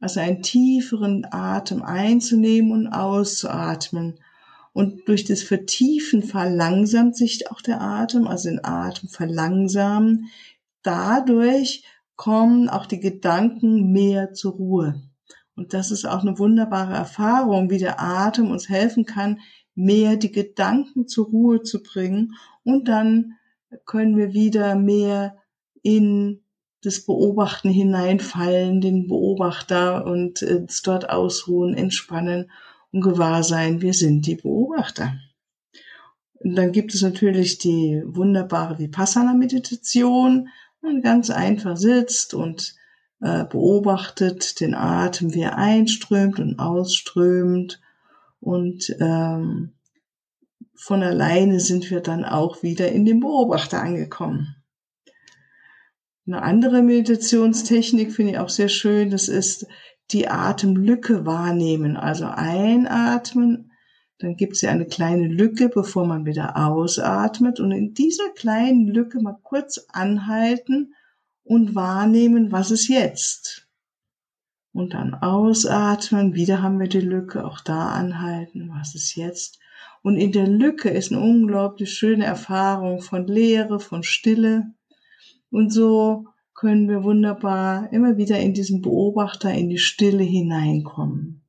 Also 0.00 0.20
einen 0.20 0.42
tieferen 0.42 1.26
Atem 1.30 1.82
einzunehmen 1.82 2.72
und 2.72 2.88
auszuatmen. 2.88 4.18
Und 4.72 5.06
durch 5.06 5.24
das 5.24 5.42
Vertiefen 5.42 6.22
verlangsamt 6.22 7.16
sich 7.16 7.50
auch 7.50 7.60
der 7.60 7.80
Atem, 7.80 8.26
also 8.26 8.48
den 8.48 8.64
Atem 8.64 9.08
verlangsamen. 9.08 10.30
Dadurch 10.82 11.84
kommen 12.16 12.68
auch 12.68 12.86
die 12.86 13.00
Gedanken 13.00 13.92
mehr 13.92 14.32
zur 14.32 14.52
Ruhe. 14.52 15.02
Und 15.54 15.74
das 15.74 15.90
ist 15.90 16.06
auch 16.06 16.22
eine 16.22 16.38
wunderbare 16.38 16.94
Erfahrung, 16.94 17.68
wie 17.68 17.78
der 17.78 18.00
Atem 18.00 18.50
uns 18.50 18.68
helfen 18.68 19.04
kann, 19.04 19.40
mehr 19.74 20.16
die 20.16 20.32
Gedanken 20.32 21.06
zur 21.06 21.26
Ruhe 21.26 21.62
zu 21.62 21.82
bringen. 21.82 22.34
Und 22.64 22.88
dann 22.88 23.34
können 23.84 24.16
wir 24.16 24.32
wieder 24.32 24.74
mehr 24.74 25.36
in 25.82 26.42
das 26.82 27.04
Beobachten 27.04 27.68
hineinfallen, 27.68 28.80
den 28.80 29.06
Beobachter 29.06 30.06
und 30.06 30.42
äh, 30.42 30.66
dort 30.84 31.10
ausruhen, 31.10 31.74
entspannen 31.74 32.50
und 32.92 33.00
gewahr 33.00 33.42
sein, 33.42 33.80
wir 33.80 33.94
sind 33.94 34.26
die 34.26 34.36
Beobachter. 34.36 35.14
Und 36.34 36.56
dann 36.56 36.72
gibt 36.72 36.94
es 36.94 37.02
natürlich 37.02 37.58
die 37.58 38.02
wunderbare 38.04 38.78
Vipassana-Meditation, 38.78 40.48
man 40.80 41.00
ganz 41.00 41.30
einfach 41.30 41.76
sitzt 41.76 42.34
und 42.34 42.74
äh, 43.20 43.44
beobachtet 43.44 44.60
den 44.60 44.74
Atem, 44.74 45.32
wie 45.32 45.42
er 45.42 45.56
einströmt 45.56 46.40
und 46.40 46.58
ausströmt 46.58 47.80
und 48.40 48.94
ähm, 49.00 49.74
von 50.74 51.02
alleine 51.04 51.60
sind 51.60 51.90
wir 51.90 52.00
dann 52.00 52.24
auch 52.24 52.64
wieder 52.64 52.90
in 52.90 53.04
dem 53.04 53.20
Beobachter 53.20 53.80
angekommen. 53.80 54.56
Eine 56.26 56.42
andere 56.42 56.82
Meditationstechnik 56.82 58.12
finde 58.12 58.32
ich 58.32 58.38
auch 58.38 58.48
sehr 58.48 58.68
schön, 58.68 59.10
das 59.10 59.28
ist 59.28 59.66
die 60.12 60.28
Atemlücke 60.28 61.26
wahrnehmen. 61.26 61.96
Also 61.96 62.26
einatmen, 62.26 63.72
dann 64.18 64.36
gibt 64.36 64.54
es 64.54 64.60
ja 64.60 64.70
eine 64.70 64.86
kleine 64.86 65.26
Lücke, 65.26 65.68
bevor 65.68 66.06
man 66.06 66.26
wieder 66.26 66.56
ausatmet. 66.56 67.60
Und 67.60 67.72
in 67.72 67.94
dieser 67.94 68.30
kleinen 68.30 68.86
Lücke 68.86 69.20
mal 69.20 69.38
kurz 69.42 69.86
anhalten 69.92 70.94
und 71.42 71.74
wahrnehmen, 71.74 72.52
was 72.52 72.70
ist 72.70 72.88
jetzt. 72.88 73.68
Und 74.72 74.94
dann 74.94 75.14
ausatmen, 75.14 76.34
wieder 76.34 76.62
haben 76.62 76.80
wir 76.80 76.88
die 76.88 77.00
Lücke, 77.00 77.44
auch 77.44 77.60
da 77.60 77.90
anhalten, 77.90 78.70
was 78.72 78.94
ist 78.94 79.16
jetzt. 79.16 79.58
Und 80.02 80.16
in 80.16 80.32
der 80.32 80.46
Lücke 80.46 80.88
ist 80.88 81.12
eine 81.12 81.20
unglaublich 81.20 81.92
schöne 81.92 82.24
Erfahrung 82.24 83.02
von 83.02 83.26
Leere, 83.26 83.80
von 83.80 84.02
Stille. 84.02 84.72
Und 85.50 85.70
so 85.70 86.26
können 86.54 86.88
wir 86.88 87.02
wunderbar 87.02 87.92
immer 87.92 88.16
wieder 88.16 88.38
in 88.38 88.54
diesen 88.54 88.82
Beobachter, 88.82 89.52
in 89.52 89.68
die 89.68 89.78
Stille 89.78 90.22
hineinkommen. 90.22 91.42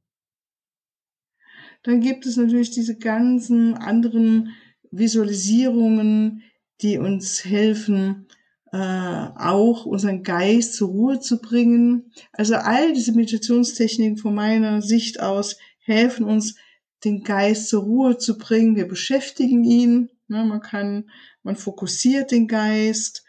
Dann 1.84 2.00
gibt 2.00 2.26
es 2.26 2.38
natürlich 2.38 2.72
diese 2.72 2.98
ganzen 2.98 3.76
anderen 3.76 4.56
Visualisierungen, 4.92 6.44
die 6.82 6.98
uns 6.98 7.44
helfen, 7.44 8.28
äh, 8.72 8.78
auch 8.78 9.86
unseren 9.86 10.24
Geist 10.24 10.76
zur 10.76 10.90
Ruhe 10.90 11.20
zu 11.20 11.42
bringen. 11.42 12.12
Also 12.32 12.56
all 12.56 12.94
diese 12.94 13.12
Meditationstechniken 13.12 14.18
von 14.18 14.34
meiner 14.34 14.82
Sicht 14.82 15.20
aus 15.20 15.58
helfen 15.80 16.26
uns, 16.26 16.56
den 17.04 17.24
Geist 17.24 17.68
zur 17.68 17.84
Ruhe 17.84 18.18
zu 18.18 18.38
bringen. 18.38 18.76
Wir 18.76 18.88
beschäftigen 18.88 19.64
ihn. 19.64 20.10
Ne, 20.28 20.46
man 20.46 20.62
kann, 20.62 21.10
man 21.44 21.58
fokussiert 21.58 22.32
den 22.32 22.48
Geist, 22.48 23.23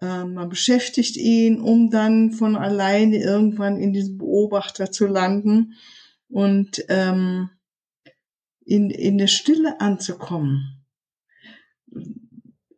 man 0.00 0.48
beschäftigt 0.48 1.16
ihn, 1.16 1.60
um 1.60 1.90
dann 1.90 2.32
von 2.32 2.56
alleine 2.56 3.18
irgendwann 3.18 3.78
in 3.78 3.92
diesen 3.92 4.18
Beobachter 4.18 4.90
zu 4.90 5.06
landen 5.06 5.74
und 6.28 6.84
ähm, 6.88 7.50
in, 8.64 8.90
in 8.90 9.18
der 9.18 9.26
Stille 9.26 9.80
anzukommen. 9.80 10.84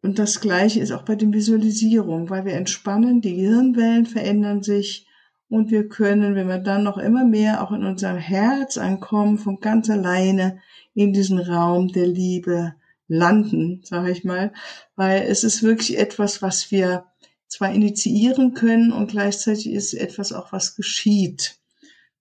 Und 0.02 0.18
das 0.18 0.40
Gleiche 0.40 0.80
ist 0.80 0.90
auch 0.90 1.04
bei 1.04 1.14
den 1.14 1.32
Visualisierungen, 1.32 2.28
weil 2.28 2.44
wir 2.44 2.54
entspannen, 2.54 3.20
die 3.20 3.36
Gehirnwellen 3.36 4.06
verändern 4.06 4.62
sich 4.62 5.06
und 5.48 5.70
wir 5.70 5.88
können, 5.88 6.34
wenn 6.34 6.48
wir 6.48 6.58
dann 6.58 6.82
noch 6.82 6.98
immer 6.98 7.24
mehr 7.24 7.62
auch 7.62 7.70
in 7.70 7.84
unserem 7.84 8.16
Herz 8.16 8.78
ankommen, 8.78 9.38
von 9.38 9.60
ganz 9.60 9.88
alleine 9.90 10.60
in 10.94 11.12
diesen 11.12 11.38
Raum 11.38 11.88
der 11.88 12.06
Liebe 12.06 12.74
landen, 13.06 13.80
sage 13.84 14.10
ich 14.10 14.24
mal, 14.24 14.52
weil 14.96 15.22
es 15.22 15.44
ist 15.44 15.62
wirklich 15.62 15.98
etwas, 15.98 16.42
was 16.42 16.70
wir 16.70 17.04
zwar 17.52 17.70
initiieren 17.70 18.54
können 18.54 18.92
und 18.92 19.10
gleichzeitig 19.10 19.70
ist 19.70 19.92
etwas 19.92 20.32
auch, 20.32 20.52
was 20.52 20.74
geschieht, 20.74 21.60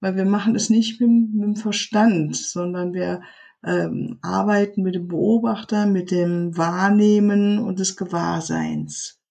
weil 0.02 0.18
wir 0.18 0.26
machen 0.26 0.56
es 0.56 0.70
nicht 0.70 1.00
mit, 1.00 1.10
mit 1.10 1.44
dem 1.44 1.56
Verstand, 1.56 2.36
sondern 2.36 2.94
wir 2.94 3.22
ähm, 3.64 4.20
arbeiten 4.22 4.82
mit 4.82 4.96
dem 4.96 5.08
Beobachter, 5.08 5.86
mit 5.86 6.12
dem 6.12 6.58
Wahrnehmen 6.58 7.60
und 7.60 7.80
des 7.80 7.96
Gewahrseins. 7.96 9.22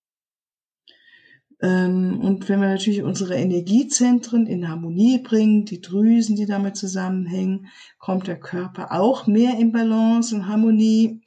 Ähm, 1.60 2.18
und 2.22 2.48
wenn 2.48 2.62
wir 2.62 2.68
natürlich 2.68 3.02
unsere 3.02 3.34
Energiezentren 3.34 4.46
in 4.46 4.70
Harmonie 4.70 5.18
bringen, 5.18 5.66
die 5.66 5.82
Drüsen, 5.82 6.34
die 6.34 6.46
damit 6.46 6.76
zusammenhängen, 6.76 7.66
kommt 7.98 8.26
der 8.26 8.40
Körper 8.40 8.92
auch 8.92 9.26
mehr 9.26 9.58
in 9.58 9.70
Balance 9.70 10.34
und 10.34 10.46
Harmonie. 10.46 11.20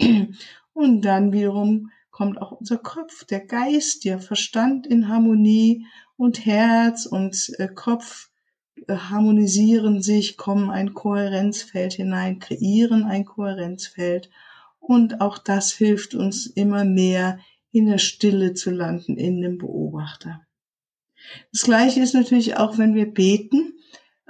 Und 0.75 1.06
dann 1.06 1.32
wiederum 1.32 1.92
kommt 2.13 2.39
auch 2.39 2.51
unser 2.51 2.77
Kopf, 2.77 3.25
der 3.25 3.41
Geist, 3.41 4.05
der 4.05 4.20
Verstand 4.20 4.86
in 4.86 5.10
Harmonie 5.10 5.88
und 6.15 6.46
Herz 6.46 7.08
und 7.08 7.51
äh, 7.58 7.67
Kopf 7.67 8.29
äh, 8.88 8.96
harmonisieren 8.96 10.03
sich, 10.03 10.38
kommen 10.38 10.70
ein 10.70 10.93
Kohärenzfeld 10.93 11.93
hinein, 11.93 12.38
kreieren 12.38 13.03
ein 13.03 13.25
Kohärenzfeld. 13.25 14.29
Und 14.79 15.22
auch 15.22 15.39
das 15.39 15.72
hilft 15.72 16.13
uns 16.13 16.46
immer 16.46 16.86
mehr 16.86 17.39
in 17.72 17.88
der 17.88 17.98
Stille 17.98 18.53
zu 18.53 18.70
landen, 18.70 19.17
in 19.17 19.41
dem 19.41 19.58
Beobachter. 19.58 20.41
Das 21.51 21.63
Gleiche 21.63 22.00
ist 22.00 22.13
natürlich 22.13 22.58
auch, 22.58 22.77
wenn 22.77 22.93
wir 22.93 23.12
beten, 23.12 23.74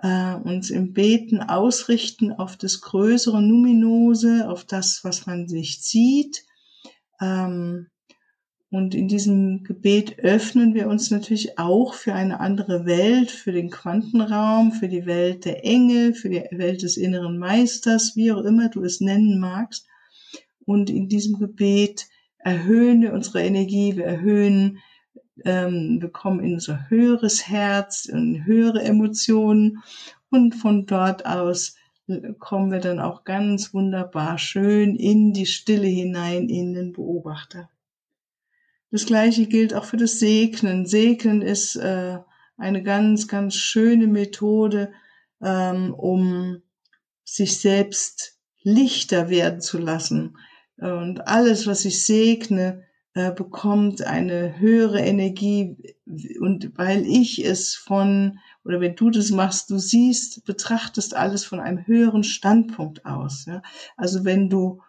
äh, 0.01 0.35
uns 0.35 0.69
im 0.69 0.93
Beten 0.93 1.41
ausrichten 1.41 2.31
auf 2.31 2.55
das 2.55 2.79
größere 2.79 3.41
Numinose, 3.41 4.47
auf 4.47 4.63
das, 4.63 5.03
was 5.03 5.25
man 5.25 5.49
sich 5.49 5.81
sieht. 5.81 6.45
Ähm, 7.23 7.87
und 8.69 8.95
in 8.95 9.07
diesem 9.07 9.63
Gebet 9.63 10.17
öffnen 10.19 10.73
wir 10.73 10.87
uns 10.87 11.11
natürlich 11.11 11.59
auch 11.59 11.93
für 11.93 12.13
eine 12.13 12.39
andere 12.39 12.85
Welt, 12.85 13.29
für 13.29 13.51
den 13.51 13.69
Quantenraum, 13.69 14.71
für 14.71 14.87
die 14.87 15.05
Welt 15.05 15.45
der 15.45 15.63
Engel, 15.63 16.15
für 16.15 16.29
die 16.29 16.43
Welt 16.49 16.81
des 16.81 16.97
inneren 16.97 17.37
Meisters, 17.37 18.15
wie 18.15 18.31
auch 18.31 18.43
immer 18.43 18.69
du 18.69 18.83
es 18.83 18.99
nennen 18.99 19.39
magst. 19.39 19.85
Und 20.65 20.89
in 20.89 21.07
diesem 21.07 21.37
Gebet 21.37 22.07
erhöhen 22.39 23.03
wir 23.03 23.13
unsere 23.13 23.43
Energie, 23.43 23.95
wir 23.95 24.05
erhöhen, 24.05 24.79
ähm, 25.45 25.99
wir 26.01 26.09
kommen 26.09 26.39
in 26.39 26.55
unser 26.55 26.89
höheres 26.89 27.47
Herz, 27.47 28.05
in 28.05 28.43
höhere 28.45 28.81
Emotionen 28.81 29.83
und 30.31 30.55
von 30.55 30.87
dort 30.87 31.27
aus 31.27 31.75
kommen 32.39 32.71
wir 32.71 32.79
dann 32.79 32.99
auch 32.99 33.23
ganz 33.23 33.73
wunderbar 33.73 34.37
schön 34.37 34.95
in 34.95 35.33
die 35.33 35.45
Stille 35.45 35.87
hinein, 35.87 36.49
in 36.49 36.73
den 36.73 36.91
Beobachter. 36.93 37.69
Das 38.91 39.05
gleiche 39.05 39.47
gilt 39.47 39.73
auch 39.73 39.85
für 39.85 39.97
das 39.97 40.19
Segnen. 40.19 40.85
Segnen 40.85 41.41
ist 41.41 41.75
äh, 41.75 42.19
eine 42.57 42.83
ganz, 42.83 43.27
ganz 43.27 43.55
schöne 43.55 44.07
Methode, 44.07 44.91
ähm, 45.41 45.93
um 45.93 46.61
sich 47.23 47.59
selbst 47.59 48.39
lichter 48.61 49.29
werden 49.29 49.61
zu 49.61 49.77
lassen, 49.77 50.37
und 50.77 51.27
alles, 51.27 51.67
was 51.67 51.85
ich 51.85 52.05
segne, 52.05 52.83
äh, 53.13 53.31
bekommt 53.31 54.01
eine 54.01 54.59
höhere 54.59 54.99
Energie. 54.99 55.95
Und 56.39 56.77
weil 56.77 57.05
ich 57.05 57.45
es 57.45 57.75
von, 57.75 58.39
oder 58.65 58.79
wenn 58.79 58.95
du 58.95 59.09
das 59.09 59.29
machst, 59.29 59.69
du 59.69 59.77
siehst, 59.77 60.45
betrachtest 60.45 61.15
alles 61.15 61.45
von 61.45 61.59
einem 61.59 61.85
höheren 61.85 62.23
Standpunkt 62.23 63.05
aus. 63.05 63.45
Ja? 63.45 63.61
Also 63.97 64.23
wenn 64.23 64.49
du, 64.49 64.81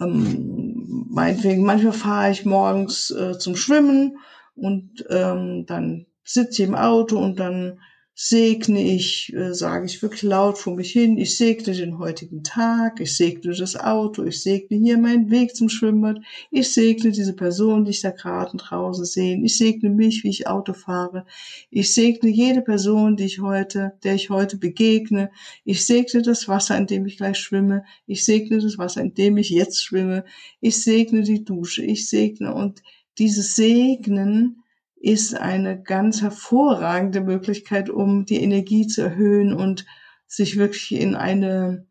ähm, 0.00 1.06
meinetwegen, 1.08 1.64
manchmal 1.64 1.92
fahre 1.92 2.30
ich 2.30 2.44
morgens 2.44 3.10
äh, 3.10 3.38
zum 3.38 3.56
Schwimmen 3.56 4.18
und 4.54 5.04
ähm, 5.08 5.64
dann 5.66 6.06
sitze 6.24 6.62
ich 6.62 6.68
im 6.68 6.74
Auto 6.74 7.18
und 7.18 7.40
dann 7.40 7.80
segne 8.14 8.94
ich, 8.94 9.32
äh, 9.34 9.54
sage 9.54 9.86
ich 9.86 10.02
wirklich 10.02 10.22
laut 10.22 10.58
vor 10.58 10.74
mich 10.76 10.92
hin, 10.92 11.16
ich 11.16 11.36
segne 11.36 11.74
den 11.74 11.98
heutigen 11.98 12.44
Tag, 12.44 13.00
ich 13.00 13.16
segne 13.16 13.54
das 13.54 13.74
Auto, 13.74 14.22
ich 14.24 14.42
segne 14.42 14.76
hier 14.76 14.98
meinen 14.98 15.30
Weg 15.30 15.56
zum 15.56 15.70
Schwimmbad, 15.70 16.18
ich 16.50 16.72
segne 16.72 17.10
diese 17.10 17.34
Person, 17.34 17.84
die 17.84 17.92
ich 17.92 18.02
da 18.02 18.10
gerade 18.10 18.56
draußen 18.58 19.06
sehe, 19.06 19.42
ich 19.42 19.56
segne 19.56 19.88
mich, 19.88 20.24
wie 20.24 20.28
ich 20.28 20.46
Auto 20.46 20.74
fahre, 20.74 21.24
ich 21.70 21.94
segne 21.94 22.28
jede 22.28 22.60
Person, 22.60 23.16
die 23.16 23.24
ich 23.24 23.40
heute, 23.40 23.92
der 24.04 24.14
ich 24.14 24.28
heute 24.28 24.58
begegne, 24.58 25.30
ich 25.64 25.84
segne 25.86 26.20
das 26.20 26.48
Wasser, 26.48 26.76
in 26.76 26.86
dem 26.86 27.06
ich 27.06 27.16
gleich 27.16 27.38
schwimme, 27.38 27.84
ich 28.06 28.24
segne 28.26 28.58
das 28.58 28.76
Wasser, 28.76 29.00
in 29.00 29.14
dem 29.14 29.38
ich 29.38 29.48
jetzt 29.48 29.82
schwimme, 29.82 30.24
ich 30.60 30.82
segne 30.82 31.22
die 31.22 31.44
Dusche, 31.44 31.82
ich 31.82 32.08
segne 32.08 32.54
und 32.54 32.82
dieses 33.18 33.56
Segnen 33.56 34.61
ist 35.02 35.34
eine 35.34 35.82
ganz 35.82 36.22
hervorragende 36.22 37.20
Möglichkeit, 37.20 37.90
um 37.90 38.24
die 38.24 38.40
Energie 38.40 38.86
zu 38.86 39.02
erhöhen 39.02 39.52
und 39.52 39.84
sich 40.28 40.56
wirklich 40.56 40.92
in 40.92 41.16
einen 41.16 41.88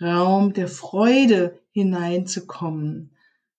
Raum 0.00 0.52
der 0.52 0.68
Freude 0.68 1.58
hineinzukommen. 1.72 3.10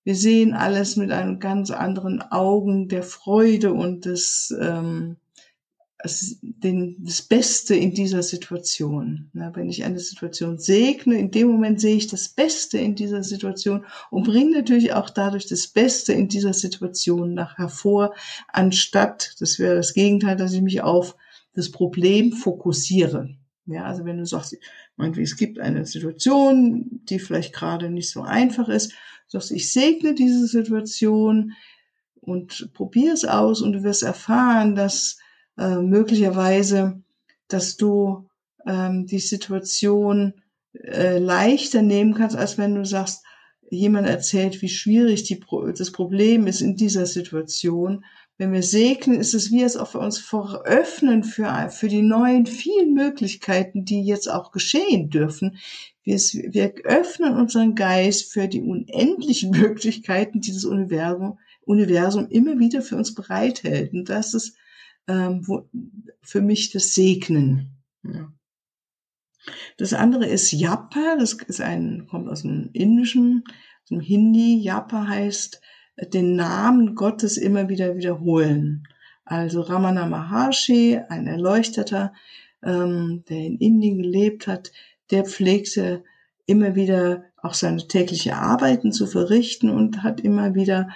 Wir 0.04 0.14
sehen 0.14 0.54
alles 0.54 0.96
mit 0.96 1.12
einem 1.12 1.38
ganz 1.38 1.70
anderen 1.70 2.22
Augen 2.22 2.88
der 2.88 3.02
Freude 3.02 3.74
und 3.74 4.06
des 4.06 4.54
ähm, 4.58 5.16
den, 6.42 6.96
das 7.04 7.22
Beste 7.22 7.74
in 7.74 7.94
dieser 7.94 8.22
Situation. 8.22 9.30
Na, 9.32 9.54
wenn 9.56 9.70
ich 9.70 9.84
eine 9.84 9.98
Situation 9.98 10.58
segne, 10.58 11.18
in 11.18 11.30
dem 11.30 11.48
Moment 11.48 11.80
sehe 11.80 11.96
ich 11.96 12.06
das 12.08 12.28
Beste 12.28 12.78
in 12.78 12.94
dieser 12.94 13.22
Situation 13.22 13.84
und 14.10 14.24
bringe 14.24 14.56
natürlich 14.56 14.92
auch 14.92 15.08
dadurch 15.08 15.46
das 15.46 15.66
Beste 15.66 16.12
in 16.12 16.28
dieser 16.28 16.52
Situation 16.52 17.34
nach 17.34 17.56
hervor, 17.56 18.14
anstatt, 18.48 19.34
das 19.40 19.58
wäre 19.58 19.76
das 19.76 19.94
Gegenteil, 19.94 20.36
dass 20.36 20.52
ich 20.52 20.62
mich 20.62 20.82
auf 20.82 21.16
das 21.54 21.70
Problem 21.70 22.32
fokussiere. 22.32 23.30
Ja, 23.66 23.84
also 23.84 24.04
wenn 24.04 24.18
du 24.18 24.26
sagst, 24.26 24.56
meinetwegen, 24.96 25.24
es 25.24 25.36
gibt 25.36 25.58
eine 25.58 25.86
Situation, 25.86 27.00
die 27.04 27.18
vielleicht 27.18 27.54
gerade 27.54 27.88
nicht 27.88 28.10
so 28.10 28.22
einfach 28.22 28.68
ist, 28.68 28.92
sagst, 29.26 29.52
ich 29.52 29.72
segne 29.72 30.14
diese 30.14 30.46
Situation 30.46 31.52
und 32.20 32.72
probier 32.74 33.14
es 33.14 33.24
aus 33.24 33.62
und 33.62 33.72
du 33.72 33.82
wirst 33.82 34.02
erfahren, 34.02 34.74
dass 34.74 35.18
äh, 35.58 35.76
möglicherweise, 35.76 37.02
dass 37.48 37.76
du 37.76 38.28
ähm, 38.66 39.06
die 39.06 39.20
Situation 39.20 40.34
äh, 40.72 41.18
leichter 41.18 41.82
nehmen 41.82 42.14
kannst, 42.14 42.36
als 42.36 42.58
wenn 42.58 42.74
du 42.74 42.84
sagst, 42.84 43.24
jemand 43.70 44.06
erzählt, 44.06 44.60
wie 44.62 44.68
schwierig 44.68 45.24
die, 45.24 45.40
das 45.76 45.92
Problem 45.92 46.46
ist 46.46 46.60
in 46.60 46.76
dieser 46.76 47.06
Situation. 47.06 48.04
Wenn 48.36 48.52
wir 48.52 48.62
segnen, 48.62 49.20
ist 49.20 49.34
es 49.34 49.52
wie 49.52 49.62
als 49.62 49.76
ob 49.76 49.94
wir 49.94 50.00
uns 50.00 50.18
veröffnen 50.18 51.22
für, 51.22 51.68
für 51.70 51.88
die 51.88 52.02
neuen 52.02 52.46
vielen 52.46 52.92
Möglichkeiten, 52.94 53.84
die 53.84 54.02
jetzt 54.02 54.28
auch 54.28 54.50
geschehen 54.50 55.08
dürfen. 55.08 55.58
Wir, 56.02 56.16
wir 56.18 56.74
öffnen 56.84 57.36
unseren 57.36 57.74
Geist 57.74 58.32
für 58.32 58.48
die 58.48 58.60
unendlichen 58.60 59.50
Möglichkeiten, 59.58 60.40
die 60.40 60.52
das 60.52 60.64
Universum, 60.64 61.38
Universum 61.64 62.28
immer 62.28 62.58
wieder 62.58 62.82
für 62.82 62.96
uns 62.96 63.14
bereithält. 63.14 63.92
Und 63.92 64.08
das 64.08 64.34
ist 64.34 64.56
ähm, 65.08 65.46
wo, 65.46 65.68
für 66.22 66.40
mich 66.40 66.70
das 66.70 66.94
Segnen. 66.94 67.82
Ja. 68.02 68.32
Das 69.76 69.92
andere 69.92 70.26
ist 70.26 70.52
Japa, 70.52 71.16
das 71.18 71.34
ist 71.34 71.60
ein, 71.60 72.06
kommt 72.08 72.28
aus 72.28 72.42
dem 72.42 72.70
Indischen, 72.72 73.44
aus 73.82 73.88
dem 73.90 74.00
Hindi. 74.00 74.58
Japa 74.58 75.06
heißt 75.06 75.60
den 76.12 76.36
Namen 76.36 76.94
Gottes 76.94 77.36
immer 77.36 77.68
wieder 77.68 77.96
wiederholen. 77.96 78.86
Also 79.24 79.60
Ramana 79.60 80.06
Maharshi, 80.06 81.00
ein 81.08 81.26
Erleuchteter, 81.26 82.12
ähm, 82.62 83.24
der 83.28 83.38
in 83.38 83.58
Indien 83.58 83.98
gelebt 83.98 84.46
hat, 84.46 84.72
der 85.10 85.24
pflegte 85.24 86.04
immer 86.46 86.74
wieder 86.74 87.24
auch 87.36 87.54
seine 87.54 87.86
tägliche 87.86 88.36
Arbeiten 88.36 88.92
zu 88.92 89.06
verrichten 89.06 89.70
und 89.70 90.02
hat 90.02 90.20
immer 90.20 90.54
wieder 90.54 90.88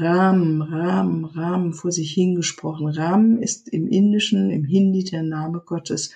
Ram, 0.00 0.62
Ram, 0.62 1.24
Ram 1.24 1.72
vor 1.72 1.92
sich 1.92 2.12
hingesprochen. 2.12 2.88
Ram 2.88 3.38
ist 3.38 3.68
im 3.68 3.88
Indischen, 3.88 4.50
im 4.50 4.64
Hindi 4.64 5.04
der 5.04 5.22
Name 5.22 5.62
Gottes. 5.64 6.10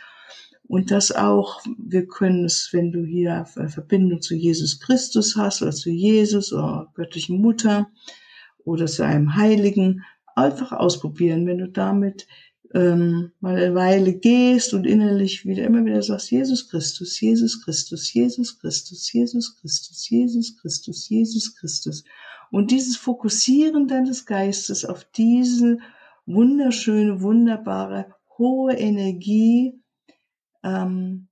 Und 0.68 0.90
das 0.90 1.12
auch, 1.12 1.62
wir 1.78 2.06
können 2.06 2.44
es, 2.44 2.70
wenn 2.72 2.90
du 2.90 3.04
hier 3.04 3.44
Verbindung 3.44 4.20
zu 4.20 4.34
Jesus 4.34 4.80
Christus 4.80 5.36
hast 5.36 5.62
oder 5.62 5.70
zu 5.70 5.90
Jesus 5.90 6.52
oder 6.52 6.90
göttlichen 6.94 7.40
Mutter 7.40 7.88
oder 8.64 8.86
zu 8.86 9.04
einem 9.04 9.36
Heiligen, 9.36 10.04
einfach 10.34 10.72
ausprobieren. 10.72 11.46
Wenn 11.46 11.58
du 11.58 11.68
damit 11.68 12.26
ähm, 12.74 13.32
mal 13.40 13.56
eine 13.56 13.74
Weile 13.74 14.14
gehst 14.14 14.74
und 14.74 14.86
innerlich 14.86 15.46
wieder 15.46 15.64
immer 15.64 15.84
wieder 15.84 16.02
sagst, 16.02 16.30
Jesus 16.30 16.68
Christus, 16.68 17.20
Jesus 17.20 17.62
Christus, 17.62 18.12
Jesus 18.12 18.58
Christus, 18.58 19.12
Jesus 19.12 19.56
Christus, 19.56 20.08
Jesus 20.08 20.56
Christus, 20.60 21.08
Jesus 21.08 21.54
Christus. 21.54 22.04
Und 22.50 22.70
dieses 22.70 22.96
Fokussieren 22.96 23.88
deines 23.88 24.26
Geistes 24.26 24.84
auf 24.84 25.04
diese 25.04 25.78
wunderschöne, 26.26 27.20
wunderbare, 27.20 28.14
hohe 28.38 28.74
Energie, 28.74 29.80
ähm, 30.62 31.28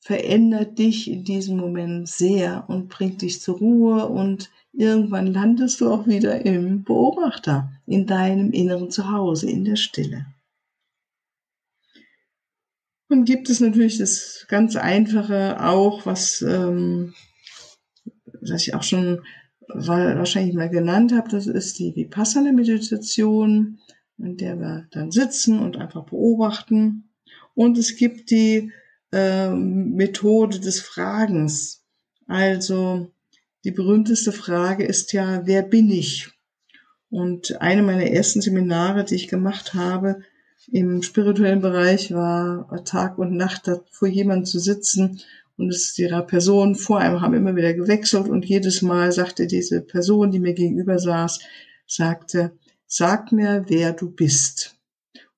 verändert 0.00 0.78
dich 0.78 1.10
in 1.10 1.24
diesem 1.24 1.58
Moment 1.58 2.08
sehr 2.08 2.64
und 2.68 2.88
bringt 2.88 3.22
dich 3.22 3.40
zur 3.40 3.58
Ruhe 3.58 4.08
und 4.08 4.50
irgendwann 4.72 5.26
landest 5.26 5.80
du 5.80 5.90
auch 5.90 6.06
wieder 6.06 6.44
im 6.46 6.84
Beobachter, 6.84 7.70
in 7.86 8.06
deinem 8.06 8.52
inneren 8.52 8.90
Zuhause, 8.90 9.50
in 9.50 9.64
der 9.64 9.76
Stille. 9.76 10.26
Und 13.08 13.24
gibt 13.24 13.50
es 13.50 13.60
natürlich 13.60 13.98
das 13.98 14.46
ganz 14.48 14.76
Einfache 14.76 15.62
auch, 15.62 16.06
was, 16.06 16.42
ähm, 16.42 17.12
was 18.40 18.62
ich 18.62 18.74
auch 18.74 18.84
schon 18.84 19.20
wahrscheinlich 19.74 20.54
mal 20.54 20.70
genannt 20.70 21.12
habe, 21.12 21.28
das 21.28 21.46
ist 21.46 21.78
die 21.78 21.94
Vipassana-Meditation, 21.94 23.78
in 24.18 24.36
der 24.36 24.58
wir 24.58 24.86
dann 24.90 25.10
sitzen 25.10 25.58
und 25.58 25.76
einfach 25.76 26.04
beobachten. 26.04 27.10
Und 27.54 27.78
es 27.78 27.96
gibt 27.96 28.30
die 28.30 28.72
äh, 29.12 29.50
Methode 29.50 30.60
des 30.60 30.80
Fragens. 30.80 31.84
Also 32.26 33.10
die 33.64 33.72
berühmteste 33.72 34.32
Frage 34.32 34.84
ist 34.84 35.12
ja, 35.12 35.46
wer 35.46 35.62
bin 35.62 35.90
ich? 35.90 36.30
Und 37.10 37.60
eine 37.60 37.82
meiner 37.82 38.06
ersten 38.06 38.40
Seminare, 38.40 39.04
die 39.04 39.16
ich 39.16 39.28
gemacht 39.28 39.74
habe 39.74 40.20
im 40.68 41.02
spirituellen 41.02 41.60
Bereich, 41.60 42.12
war 42.12 42.84
Tag 42.84 43.18
und 43.18 43.36
Nacht 43.36 43.66
da 43.66 43.80
vor 43.90 44.08
jemandem 44.08 44.46
zu 44.46 44.60
sitzen 44.60 45.20
und 45.60 45.68
es 45.68 45.98
ihrer 45.98 46.22
Person 46.22 46.74
vor 46.74 46.98
einem 46.98 47.20
haben 47.20 47.34
immer 47.34 47.54
wieder 47.54 47.74
gewechselt 47.74 48.28
und 48.28 48.46
jedes 48.46 48.82
Mal 48.82 49.12
sagte 49.12 49.46
diese 49.46 49.82
Person, 49.82 50.30
die 50.30 50.40
mir 50.40 50.54
gegenüber 50.54 50.98
saß, 50.98 51.40
sagte, 51.86 52.52
sag 52.86 53.30
mir, 53.30 53.66
wer 53.68 53.92
du 53.92 54.10
bist. 54.10 54.76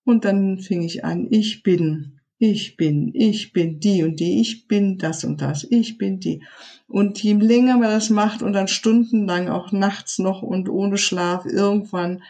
Und 0.04 0.24
dann 0.24 0.58
fing 0.58 0.82
ich 0.82 1.04
an, 1.04 1.26
ich 1.30 1.62
bin, 1.62 2.20
ich 2.38 2.76
bin, 2.76 3.12
ich 3.14 3.52
bin 3.52 3.80
die 3.80 4.02
und 4.04 4.20
die, 4.20 4.40
ich 4.40 4.68
bin 4.68 4.98
das 4.98 5.24
und 5.24 5.40
das, 5.40 5.66
ich 5.68 5.98
bin 5.98 6.20
die. 6.20 6.42
Und 6.88 7.22
je 7.22 7.34
länger 7.34 7.78
man 7.78 7.90
das 7.90 8.10
macht 8.10 8.42
und 8.42 8.52
dann 8.52 8.68
stundenlang 8.68 9.48
auch 9.48 9.72
nachts 9.72 10.18
noch 10.18 10.42
und 10.42 10.68
ohne 10.68 10.98
Schlaf, 10.98 11.46
irgendwann 11.46 12.22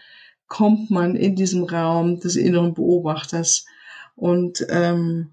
kommt 0.49 0.91
man 0.91 1.15
in 1.15 1.35
diesem 1.37 1.65
Raum 1.65 2.21
des 2.21 2.37
inneren 2.37 2.75
Beobachters 2.75 3.65
und 4.15 4.67
ähm, 4.69 5.31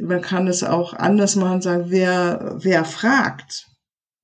man 0.00 0.20
kann 0.20 0.46
es 0.46 0.62
auch 0.62 0.94
anders 0.94 1.36
machen, 1.36 1.62
sagen, 1.62 1.84
wer, 1.88 2.56
wer 2.60 2.84
fragt. 2.84 3.68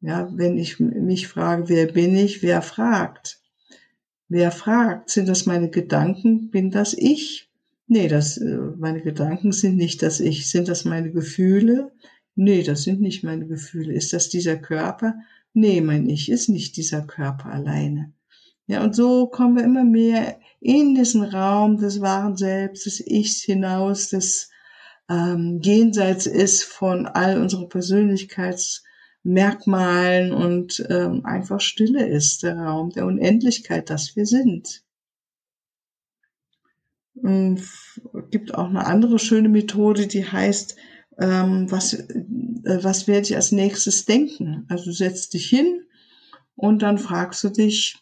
Ja, 0.00 0.28
wenn 0.35 0.59
ich 0.59 0.78
mich 0.78 1.28
frage, 1.28 1.68
wer 1.68 1.87
bin 1.87 2.16
ich, 2.16 2.42
wer 2.42 2.62
fragt? 2.62 3.40
Wer 4.28 4.50
fragt? 4.50 5.11
Sind 5.11 5.28
das 5.28 5.46
meine 5.46 5.70
Gedanken? 5.70 6.50
Bin 6.50 6.70
das 6.70 6.94
ich? 6.94 7.48
Nee, 7.87 8.09
das, 8.09 8.37
äh, 8.38 8.59
meine 8.76 9.00
Gedanken 9.00 9.52
sind 9.52 9.76
nicht 9.76 10.02
das 10.02 10.20
Ich. 10.20 10.50
Sind 10.50 10.68
das 10.68 10.85
meine 10.85 11.12
Gefühle? 11.12 11.92
Nee, 12.35 12.62
das 12.62 12.82
sind 12.82 13.00
nicht 13.00 13.22
meine 13.24 13.46
Gefühle. 13.46 13.92
Ist 13.92 14.12
das 14.12 14.28
dieser 14.28 14.56
Körper? 14.56 15.14
Nee, 15.54 15.80
mein 15.80 16.09
Ich 16.09 16.30
ist 16.30 16.48
nicht 16.48 16.76
dieser 16.76 17.02
Körper 17.02 17.46
alleine. 17.46 18.12
Ja, 18.66 18.82
und 18.82 18.96
so 18.96 19.28
kommen 19.28 19.56
wir 19.56 19.64
immer 19.64 19.85
mehr 19.85 20.38
in 20.61 20.96
diesen 20.96 21.22
Raum 21.22 21.78
des 21.78 22.00
wahren 22.00 22.37
Selbst, 22.37 22.87
des 22.87 23.00
Ichs 23.06 23.42
hinaus, 23.42 24.09
des 24.09 24.50
ähm, 25.09 25.61
jenseits 25.62 26.27
ist 26.27 26.64
von 26.64 27.07
all 27.07 27.40
unseren 27.40 27.69
Persönlichkeits- 27.69 28.83
Merkmalen 29.27 30.33
und 30.33 30.87
ähm, 30.88 31.25
einfach 31.25 31.61
Stille 31.61 32.07
ist, 32.07 32.45
der 32.45 32.57
Raum 32.57 32.90
der 32.90 33.07
Unendlichkeit, 33.07 33.90
dass 33.90 34.14
wir 34.14 34.25
sind. 34.25 34.85
Und 37.14 37.61
gibt 38.31 38.55
auch 38.55 38.69
eine 38.69 38.87
andere 38.87 39.19
schöne 39.19 39.49
Methode, 39.49 40.07
die 40.07 40.25
heißt, 40.25 40.77
ähm, 41.19 41.69
was, 41.69 41.95
äh, 41.95 42.25
was 42.83 43.09
werde 43.09 43.27
ich 43.27 43.35
als 43.35 43.51
nächstes 43.51 44.05
denken? 44.05 44.64
Also 44.69 44.85
du 44.85 44.92
setzt 44.92 45.35
dich 45.35 45.49
hin 45.49 45.83
und 46.55 46.83
dann 46.83 46.99
fragst 46.99 47.42
du 47.42 47.49
dich, 47.49 47.99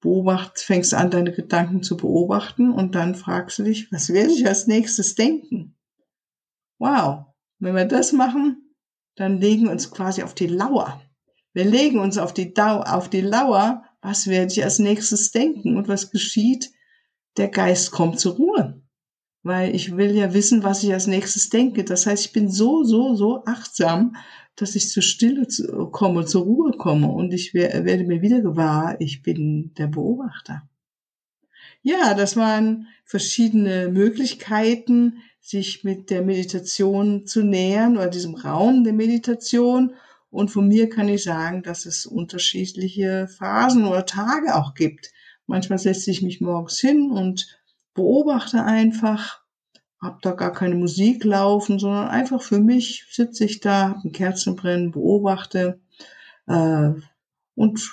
beobacht, 0.00 0.60
fängst 0.60 0.94
an, 0.94 1.10
deine 1.10 1.32
Gedanken 1.32 1.82
zu 1.82 1.96
beobachten 1.96 2.70
und 2.72 2.94
dann 2.94 3.16
fragst 3.16 3.58
du 3.58 3.64
dich, 3.64 3.90
was 3.90 4.10
werde 4.10 4.32
ich 4.32 4.46
als 4.46 4.68
nächstes 4.68 5.16
denken? 5.16 5.74
Wow, 6.78 7.26
wenn 7.58 7.74
wir 7.74 7.84
das 7.84 8.12
machen, 8.12 8.74
dann 9.16 9.40
legen 9.40 9.64
wir 9.64 9.72
uns 9.72 9.90
quasi 9.90 10.22
auf 10.22 10.34
die 10.34 10.46
Lauer. 10.46 11.00
Wir 11.52 11.64
legen 11.64 11.98
uns 11.98 12.18
auf 12.18 12.32
die, 12.32 12.54
Dau 12.54 12.80
auf 12.80 13.10
die 13.10 13.20
Lauer, 13.20 13.84
was 14.00 14.26
werde 14.26 14.52
ich 14.52 14.64
als 14.64 14.78
nächstes 14.78 15.30
denken 15.30 15.76
und 15.76 15.86
was 15.86 16.10
geschieht? 16.10 16.72
Der 17.36 17.48
Geist 17.48 17.92
kommt 17.92 18.18
zur 18.18 18.36
Ruhe, 18.36 18.82
weil 19.42 19.74
ich 19.74 19.96
will 19.96 20.14
ja 20.14 20.34
wissen, 20.34 20.64
was 20.64 20.82
ich 20.82 20.92
als 20.92 21.06
nächstes 21.06 21.50
denke. 21.50 21.84
Das 21.84 22.06
heißt, 22.06 22.26
ich 22.26 22.32
bin 22.32 22.50
so, 22.50 22.84
so, 22.84 23.14
so 23.14 23.44
achtsam, 23.44 24.16
dass 24.56 24.74
ich 24.74 24.90
zur 24.90 25.02
Stille 25.02 25.46
komme, 25.92 26.26
zur 26.26 26.42
Ruhe 26.42 26.72
komme 26.72 27.08
und 27.08 27.32
ich 27.32 27.54
werde 27.54 28.04
mir 28.04 28.20
wieder 28.20 28.40
gewahr, 28.40 28.96
ich 29.00 29.22
bin 29.22 29.72
der 29.74 29.86
Beobachter. 29.86 30.68
Ja, 31.82 32.14
das 32.14 32.36
waren 32.36 32.86
verschiedene 33.04 33.88
Möglichkeiten, 33.88 35.22
sich 35.42 35.82
mit 35.82 36.08
der 36.08 36.22
Meditation 36.22 37.26
zu 37.26 37.42
nähern 37.42 37.96
oder 37.96 38.08
diesem 38.08 38.36
Raum 38.36 38.84
der 38.84 38.92
Meditation. 38.92 39.94
Und 40.30 40.50
von 40.50 40.68
mir 40.68 40.88
kann 40.88 41.08
ich 41.08 41.24
sagen, 41.24 41.62
dass 41.62 41.84
es 41.84 42.06
unterschiedliche 42.06 43.28
Phasen 43.28 43.84
oder 43.84 44.06
Tage 44.06 44.54
auch 44.54 44.72
gibt. 44.74 45.12
Manchmal 45.46 45.78
setze 45.78 46.10
ich 46.10 46.22
mich 46.22 46.40
morgens 46.40 46.78
hin 46.78 47.10
und 47.10 47.58
beobachte 47.92 48.64
einfach, 48.64 49.42
habe 50.00 50.18
da 50.22 50.30
gar 50.30 50.52
keine 50.52 50.76
Musik 50.76 51.24
laufen, 51.24 51.78
sondern 51.78 52.08
einfach 52.08 52.40
für 52.40 52.60
mich 52.60 53.06
sitze 53.10 53.44
ich 53.44 53.60
da, 53.60 53.90
habe 53.90 54.08
ein 54.08 54.12
Kerzen 54.12 54.56
brennen, 54.56 54.92
beobachte 54.92 55.80
äh, 56.46 56.90
und 57.54 57.92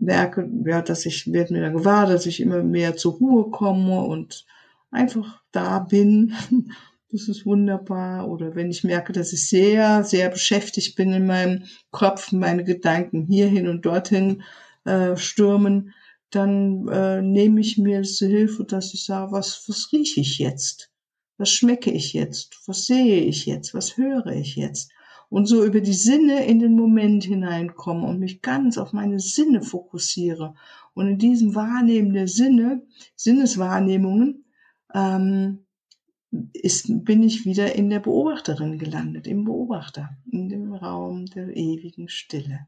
merke, 0.00 0.50
ja, 0.66 0.82
dass 0.82 1.06
ich 1.06 1.32
werde 1.32 1.54
mir 1.54 1.62
da 1.62 1.70
gewahr, 1.70 2.06
dass 2.06 2.26
ich 2.26 2.40
immer 2.40 2.62
mehr 2.62 2.96
zur 2.96 3.14
Ruhe 3.14 3.50
komme 3.50 4.02
und 4.02 4.44
einfach 4.90 5.40
da 5.52 5.78
bin 5.78 6.34
das 7.10 7.28
ist 7.28 7.46
wunderbar. 7.46 8.28
Oder 8.28 8.54
wenn 8.54 8.70
ich 8.70 8.84
merke, 8.84 9.12
dass 9.12 9.32
ich 9.32 9.48
sehr, 9.48 10.04
sehr 10.04 10.28
beschäftigt 10.28 10.96
bin 10.96 11.12
in 11.12 11.26
meinem 11.26 11.64
Kopf, 11.90 12.32
meine 12.32 12.64
Gedanken 12.64 13.26
hierhin 13.26 13.68
und 13.68 13.86
dorthin 13.86 14.42
äh, 14.84 15.16
stürmen, 15.16 15.94
dann 16.30 16.86
äh, 16.88 17.22
nehme 17.22 17.60
ich 17.60 17.78
mir 17.78 18.02
zur 18.02 18.28
Hilfe, 18.28 18.64
dass 18.64 18.92
ich 18.92 19.04
sage, 19.04 19.32
was, 19.32 19.64
was 19.68 19.90
rieche 19.92 20.20
ich 20.20 20.38
jetzt? 20.38 20.90
Was 21.38 21.50
schmecke 21.50 21.90
ich 21.90 22.12
jetzt? 22.12 22.60
Was 22.66 22.86
sehe 22.86 23.20
ich 23.20 23.46
jetzt? 23.46 23.72
Was 23.72 23.96
höre 23.96 24.26
ich 24.26 24.56
jetzt? 24.56 24.90
und 25.30 25.46
so 25.46 25.64
über 25.64 25.80
die 25.80 25.92
Sinne 25.92 26.46
in 26.46 26.58
den 26.58 26.74
Moment 26.74 27.24
hineinkomme 27.24 28.06
und 28.06 28.18
mich 28.18 28.40
ganz 28.40 28.78
auf 28.78 28.92
meine 28.92 29.20
Sinne 29.20 29.62
fokussiere. 29.62 30.54
Und 30.94 31.08
in 31.08 31.18
diesem 31.18 31.54
Wahrnehmen 31.54 32.12
der 32.12 32.28
Sinne, 32.28 32.82
Sinneswahrnehmungen, 33.14 34.44
ähm, 34.94 35.66
ist, 36.52 37.04
bin 37.04 37.22
ich 37.22 37.44
wieder 37.44 37.74
in 37.74 37.88
der 37.90 38.00
Beobachterin 38.00 38.78
gelandet, 38.78 39.26
im 39.26 39.44
Beobachter, 39.44 40.10
in 40.30 40.48
dem 40.48 40.74
Raum 40.74 41.26
der 41.26 41.56
ewigen 41.56 42.08
Stille. 42.08 42.66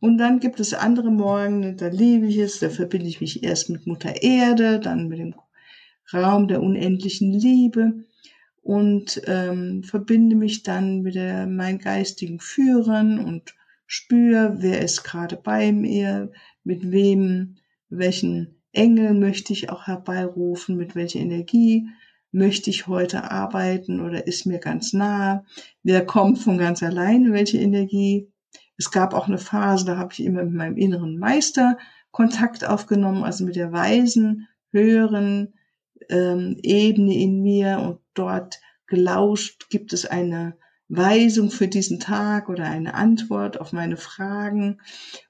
Und 0.00 0.18
dann 0.18 0.40
gibt 0.40 0.58
es 0.58 0.74
andere 0.74 1.10
Morgen, 1.10 1.76
da 1.76 1.88
liebe 1.88 2.26
ich 2.26 2.38
es, 2.38 2.58
da 2.58 2.70
verbinde 2.70 3.08
ich 3.08 3.20
mich 3.20 3.42
erst 3.42 3.70
mit 3.70 3.86
Mutter 3.86 4.22
Erde, 4.22 4.80
dann 4.80 5.08
mit 5.08 5.18
dem 5.18 5.34
Raum 6.12 6.48
der 6.48 6.62
unendlichen 6.62 7.32
Liebe 7.32 8.04
und 8.62 9.22
ähm, 9.26 9.82
verbinde 9.82 10.34
mich 10.34 10.62
dann 10.62 11.02
mit 11.02 11.14
der, 11.14 11.46
meinen 11.46 11.78
geistigen 11.78 12.40
Führern 12.40 13.18
und 13.18 13.54
spüre, 13.86 14.56
wer 14.58 14.80
ist 14.82 15.04
gerade 15.04 15.36
bei 15.36 15.72
mir, 15.72 16.32
mit 16.64 16.90
wem, 16.90 17.56
welchen 17.88 18.62
Engel 18.72 19.14
möchte 19.14 19.52
ich 19.52 19.70
auch 19.70 19.86
herbeirufen, 19.86 20.76
mit 20.76 20.94
welcher 20.96 21.20
Energie 21.20 21.88
möchte 22.36 22.68
ich 22.68 22.86
heute 22.86 23.30
arbeiten 23.30 24.00
oder 24.00 24.26
ist 24.26 24.44
mir 24.44 24.58
ganz 24.58 24.92
nah, 24.92 25.44
wer 25.82 26.04
kommt 26.04 26.38
von 26.38 26.58
ganz 26.58 26.82
alleine, 26.82 27.32
welche 27.32 27.58
Energie. 27.58 28.30
Es 28.76 28.90
gab 28.90 29.14
auch 29.14 29.26
eine 29.26 29.38
Phase, 29.38 29.86
da 29.86 29.96
habe 29.96 30.12
ich 30.12 30.22
immer 30.22 30.44
mit 30.44 30.52
meinem 30.52 30.76
inneren 30.76 31.18
Meister 31.18 31.78
Kontakt 32.10 32.64
aufgenommen, 32.64 33.24
also 33.24 33.44
mit 33.44 33.56
der 33.56 33.72
weisen, 33.72 34.48
höheren 34.70 35.54
ähm, 36.10 36.58
Ebene 36.62 37.14
in 37.14 37.42
mir 37.42 37.78
und 37.78 38.00
dort 38.12 38.60
gelauscht, 38.86 39.70
gibt 39.70 39.94
es 39.94 40.04
eine 40.04 40.56
Weisung 40.88 41.50
für 41.50 41.68
diesen 41.68 42.00
Tag 42.00 42.50
oder 42.50 42.64
eine 42.64 42.94
Antwort 42.94 43.58
auf 43.60 43.72
meine 43.72 43.96
Fragen. 43.96 44.78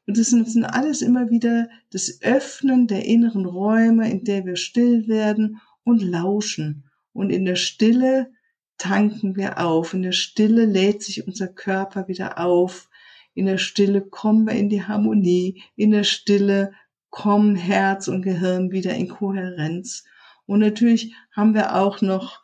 Und 0.06 0.18
das 0.18 0.28
sind 0.28 0.64
alles 0.64 1.02
immer 1.02 1.30
wieder 1.30 1.68
das 1.92 2.20
Öffnen 2.20 2.88
der 2.88 3.04
inneren 3.04 3.46
Räume, 3.46 4.10
in 4.10 4.24
der 4.24 4.44
wir 4.44 4.56
still 4.56 5.06
werden 5.06 5.60
und 5.84 6.02
lauschen. 6.02 6.85
Und 7.16 7.30
in 7.30 7.44
der 7.44 7.56
Stille 7.56 8.30
tanken 8.78 9.36
wir 9.36 9.64
auf. 9.64 9.94
In 9.94 10.02
der 10.02 10.12
Stille 10.12 10.66
lädt 10.66 11.02
sich 11.02 11.26
unser 11.26 11.48
Körper 11.48 12.08
wieder 12.08 12.38
auf. 12.38 12.88
In 13.34 13.46
der 13.46 13.58
Stille 13.58 14.02
kommen 14.02 14.46
wir 14.46 14.54
in 14.54 14.68
die 14.68 14.84
Harmonie. 14.84 15.62
In 15.76 15.90
der 15.90 16.04
Stille 16.04 16.72
kommen 17.10 17.56
Herz 17.56 18.08
und 18.08 18.22
Gehirn 18.22 18.70
wieder 18.70 18.94
in 18.94 19.08
Kohärenz. 19.08 20.04
Und 20.44 20.60
natürlich 20.60 21.14
haben 21.32 21.54
wir 21.54 21.74
auch 21.76 22.02
noch 22.02 22.42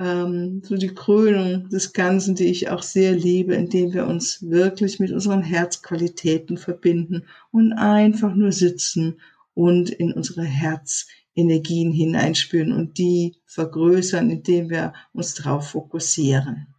ähm, 0.00 0.62
so 0.64 0.76
die 0.76 0.94
Krönung 0.94 1.68
des 1.68 1.92
Ganzen, 1.92 2.34
die 2.34 2.46
ich 2.46 2.68
auch 2.70 2.82
sehr 2.82 3.12
liebe, 3.12 3.54
indem 3.54 3.92
wir 3.92 4.06
uns 4.06 4.48
wirklich 4.48 5.00
mit 5.00 5.12
unseren 5.12 5.42
Herzqualitäten 5.42 6.56
verbinden 6.56 7.24
und 7.50 7.72
einfach 7.72 8.34
nur 8.34 8.52
sitzen 8.52 9.20
und 9.54 9.90
in 9.90 10.12
unsere 10.12 10.44
Herzenergien 11.38 11.92
hineinspüren 11.92 12.72
und 12.72 12.98
die 12.98 13.36
vergrößern, 13.46 14.28
indem 14.28 14.70
wir 14.70 14.92
uns 15.12 15.34
darauf 15.34 15.68
fokussieren. 15.70 16.74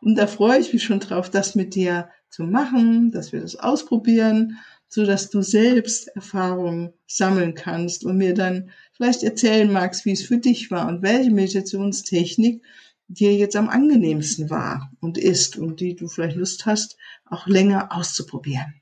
Und 0.00 0.16
da 0.16 0.28
freue 0.28 0.60
ich 0.60 0.72
mich 0.72 0.84
schon 0.84 1.00
drauf, 1.00 1.30
das 1.30 1.56
mit 1.56 1.74
dir 1.74 2.08
zu 2.30 2.44
machen, 2.44 3.10
dass 3.10 3.32
wir 3.32 3.40
das 3.40 3.56
ausprobieren, 3.56 4.58
so 4.86 5.04
dass 5.04 5.30
du 5.30 5.42
selbst 5.42 6.08
Erfahrungen 6.08 6.92
sammeln 7.06 7.54
kannst 7.54 8.04
und 8.04 8.18
mir 8.18 8.34
dann 8.34 8.70
vielleicht 8.92 9.24
erzählen 9.24 9.72
magst, 9.72 10.04
wie 10.04 10.12
es 10.12 10.22
für 10.22 10.38
dich 10.38 10.70
war 10.70 10.86
und 10.86 11.02
welche 11.02 11.32
Meditationstechnik 11.32 12.62
dir 13.08 13.34
jetzt 13.34 13.56
am 13.56 13.68
angenehmsten 13.68 14.48
war 14.48 14.92
und 15.00 15.18
ist 15.18 15.56
und 15.58 15.80
die 15.80 15.96
du 15.96 16.06
vielleicht 16.06 16.36
Lust 16.36 16.66
hast, 16.66 16.96
auch 17.24 17.48
länger 17.48 17.88
auszuprobieren. 17.90 18.74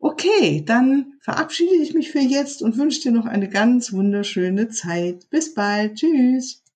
Okay, 0.00 0.62
dann 0.64 1.14
verabschiede 1.20 1.74
ich 1.82 1.92
mich 1.94 2.10
für 2.10 2.20
jetzt 2.20 2.62
und 2.62 2.76
wünsche 2.78 3.02
dir 3.02 3.12
noch 3.12 3.26
eine 3.26 3.48
ganz 3.48 3.92
wunderschöne 3.92 4.68
Zeit. 4.68 5.28
Bis 5.30 5.52
bald. 5.54 5.96
Tschüss. 5.96 6.62